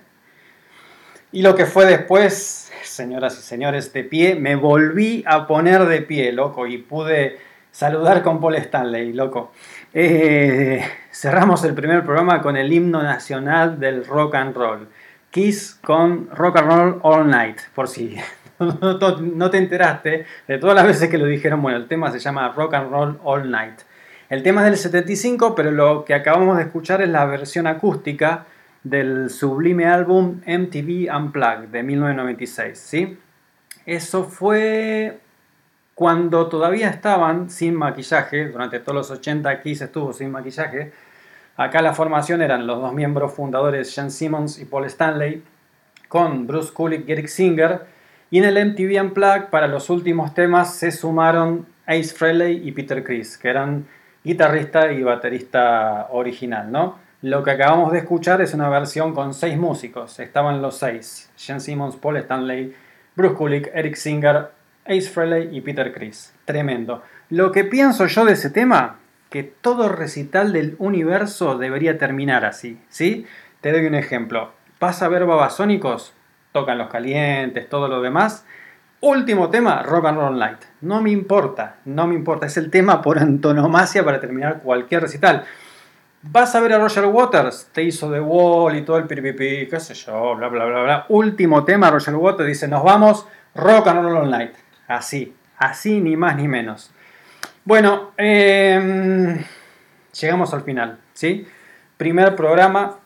[1.33, 6.03] Y lo que fue después, señoras y señores, de pie, me volví a poner de
[6.03, 7.39] pie, loco, y pude
[7.71, 9.53] saludar con Paul Stanley, loco.
[9.95, 14.89] Eh, cerramos el primer programa con el himno nacional del rock and roll.
[15.31, 18.17] Kiss con Rock and Roll All Night, por si
[18.59, 21.63] no, te enteraste de todas las veces que lo dijeron.
[21.63, 23.83] Bueno, el tema se llama Rock and Roll All Night.
[24.29, 28.47] El tema es del 75, pero lo que acabamos de escuchar es la versión acústica
[28.83, 33.19] del sublime álbum MTV Unplugged de 1996, ¿sí?
[33.87, 35.21] Eso fue
[35.95, 40.93] cuando todavía estaban sin maquillaje, durante todos los 80 Kiss estuvo sin maquillaje.
[41.57, 45.43] Acá la formación eran los dos miembros fundadores, Sean Simmons y Paul Stanley,
[46.09, 47.83] con Bruce Kulick y Eric Singer.
[48.31, 53.05] Y en el MTV Unplugged, para los últimos temas, se sumaron Ace Frehley y Peter
[53.05, 53.87] Criss, que eran
[54.25, 57.10] guitarrista y baterista original, ¿no?
[57.23, 60.19] Lo que acabamos de escuchar es una versión con seis músicos.
[60.19, 62.75] Estaban los seis: Sean Simmons, Paul Stanley,
[63.15, 64.51] Bruce Kulick, Eric Singer,
[64.87, 66.33] Ace Frehley y Peter Criss.
[66.47, 67.03] Tremendo.
[67.29, 72.81] Lo que pienso yo de ese tema, que todo recital del universo debería terminar así,
[72.89, 73.27] ¿sí?
[73.61, 74.53] Te doy un ejemplo.
[74.81, 76.15] Vas a ver Babasónicos,
[76.53, 78.47] tocan los calientes, todo lo demás.
[79.03, 80.61] Último tema, Rock and Roll Night.
[80.81, 82.47] No me importa, no me importa.
[82.47, 85.45] Es el tema por antonomasia para terminar cualquier recital.
[86.23, 89.81] Vas a ver a Roger Waters, te hizo The Wall y todo el piripipi, qué
[89.81, 91.07] sé yo, bla, bla, bla, bla.
[91.09, 94.53] Último tema, Roger Waters dice, nos vamos, Rock and Roll Night.
[94.87, 96.91] Así, así ni más ni menos.
[97.65, 99.43] Bueno, eh,
[100.21, 101.47] llegamos al final, ¿sí?
[101.97, 102.97] Primer programa,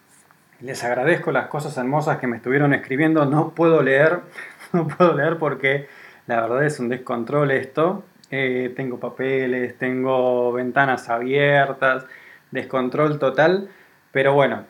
[0.60, 4.22] les agradezco las cosas hermosas que me estuvieron escribiendo, no puedo leer,
[4.72, 5.88] no puedo leer porque
[6.26, 8.02] la verdad es un descontrol esto.
[8.32, 12.06] Eh, tengo papeles, tengo ventanas abiertas,
[12.54, 13.68] descontrol total,
[14.12, 14.64] pero bueno,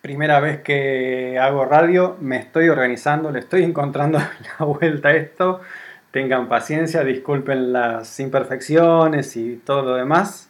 [0.00, 4.18] primera vez que hago radio, me estoy organizando, le estoy encontrando
[4.58, 5.60] la vuelta a esto.
[6.12, 10.48] Tengan paciencia, disculpen las imperfecciones y todo lo demás.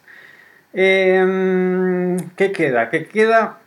[0.73, 2.89] Eh, ¿Qué queda?
[2.89, 3.57] ¿Qué queda?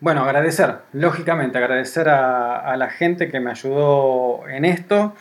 [0.00, 5.14] Bueno, agradecer, lógicamente, agradecer a, a, la gente que me ayudó en esto.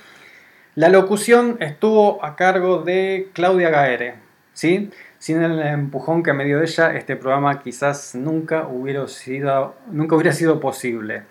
[0.75, 4.15] La locución estuvo a cargo de Claudia Gaere,
[4.53, 4.89] ¿sí?
[5.23, 10.33] Sin el empujón que me dio ella, este programa quizás nunca hubiera sido, nunca hubiera
[10.33, 11.23] sido posible.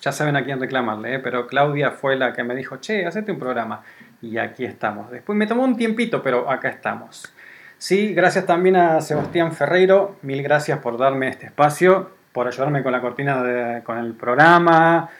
[0.00, 1.18] Ya saben a quién reclamarle, ¿eh?
[1.18, 3.82] pero Claudia fue la que me dijo, che, hacete un programa.
[4.22, 5.10] Y aquí estamos.
[5.10, 7.30] Después me tomó un tiempito, pero acá estamos.
[7.76, 10.16] Sí, gracias también a Sebastián Ferreiro.
[10.22, 15.10] Mil gracias por darme este espacio, por ayudarme con la cortina, de, con el programa,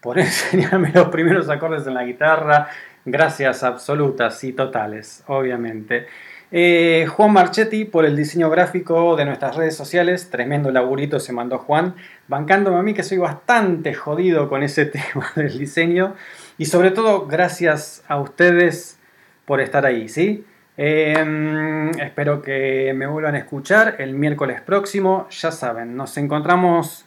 [0.00, 2.66] por enseñarme los primeros acordes en la guitarra.
[3.04, 6.08] Gracias absolutas y totales, obviamente.
[6.52, 10.30] Eh, Juan Marchetti por el diseño gráfico de nuestras redes sociales.
[10.30, 11.94] Tremendo laburito se mandó Juan.
[12.28, 16.14] Bancándome a mí que soy bastante jodido con ese tema del diseño.
[16.58, 18.98] Y sobre todo, gracias a ustedes
[19.44, 20.44] por estar ahí, ¿sí?
[20.78, 25.28] Eh, espero que me vuelvan a escuchar el miércoles próximo.
[25.30, 27.06] Ya saben, nos encontramos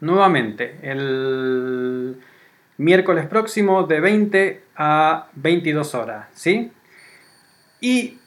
[0.00, 2.20] nuevamente el
[2.78, 6.72] miércoles próximo de 20 a 22 horas, ¿sí?
[7.80, 8.19] Y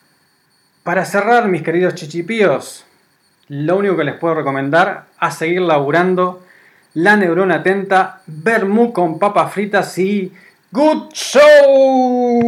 [0.83, 2.85] para cerrar, mis queridos chichipíos,
[3.47, 6.43] lo único que les puedo recomendar a seguir laburando
[6.93, 10.31] la neurona atenta, vermú con papas fritas y
[10.71, 12.43] good show.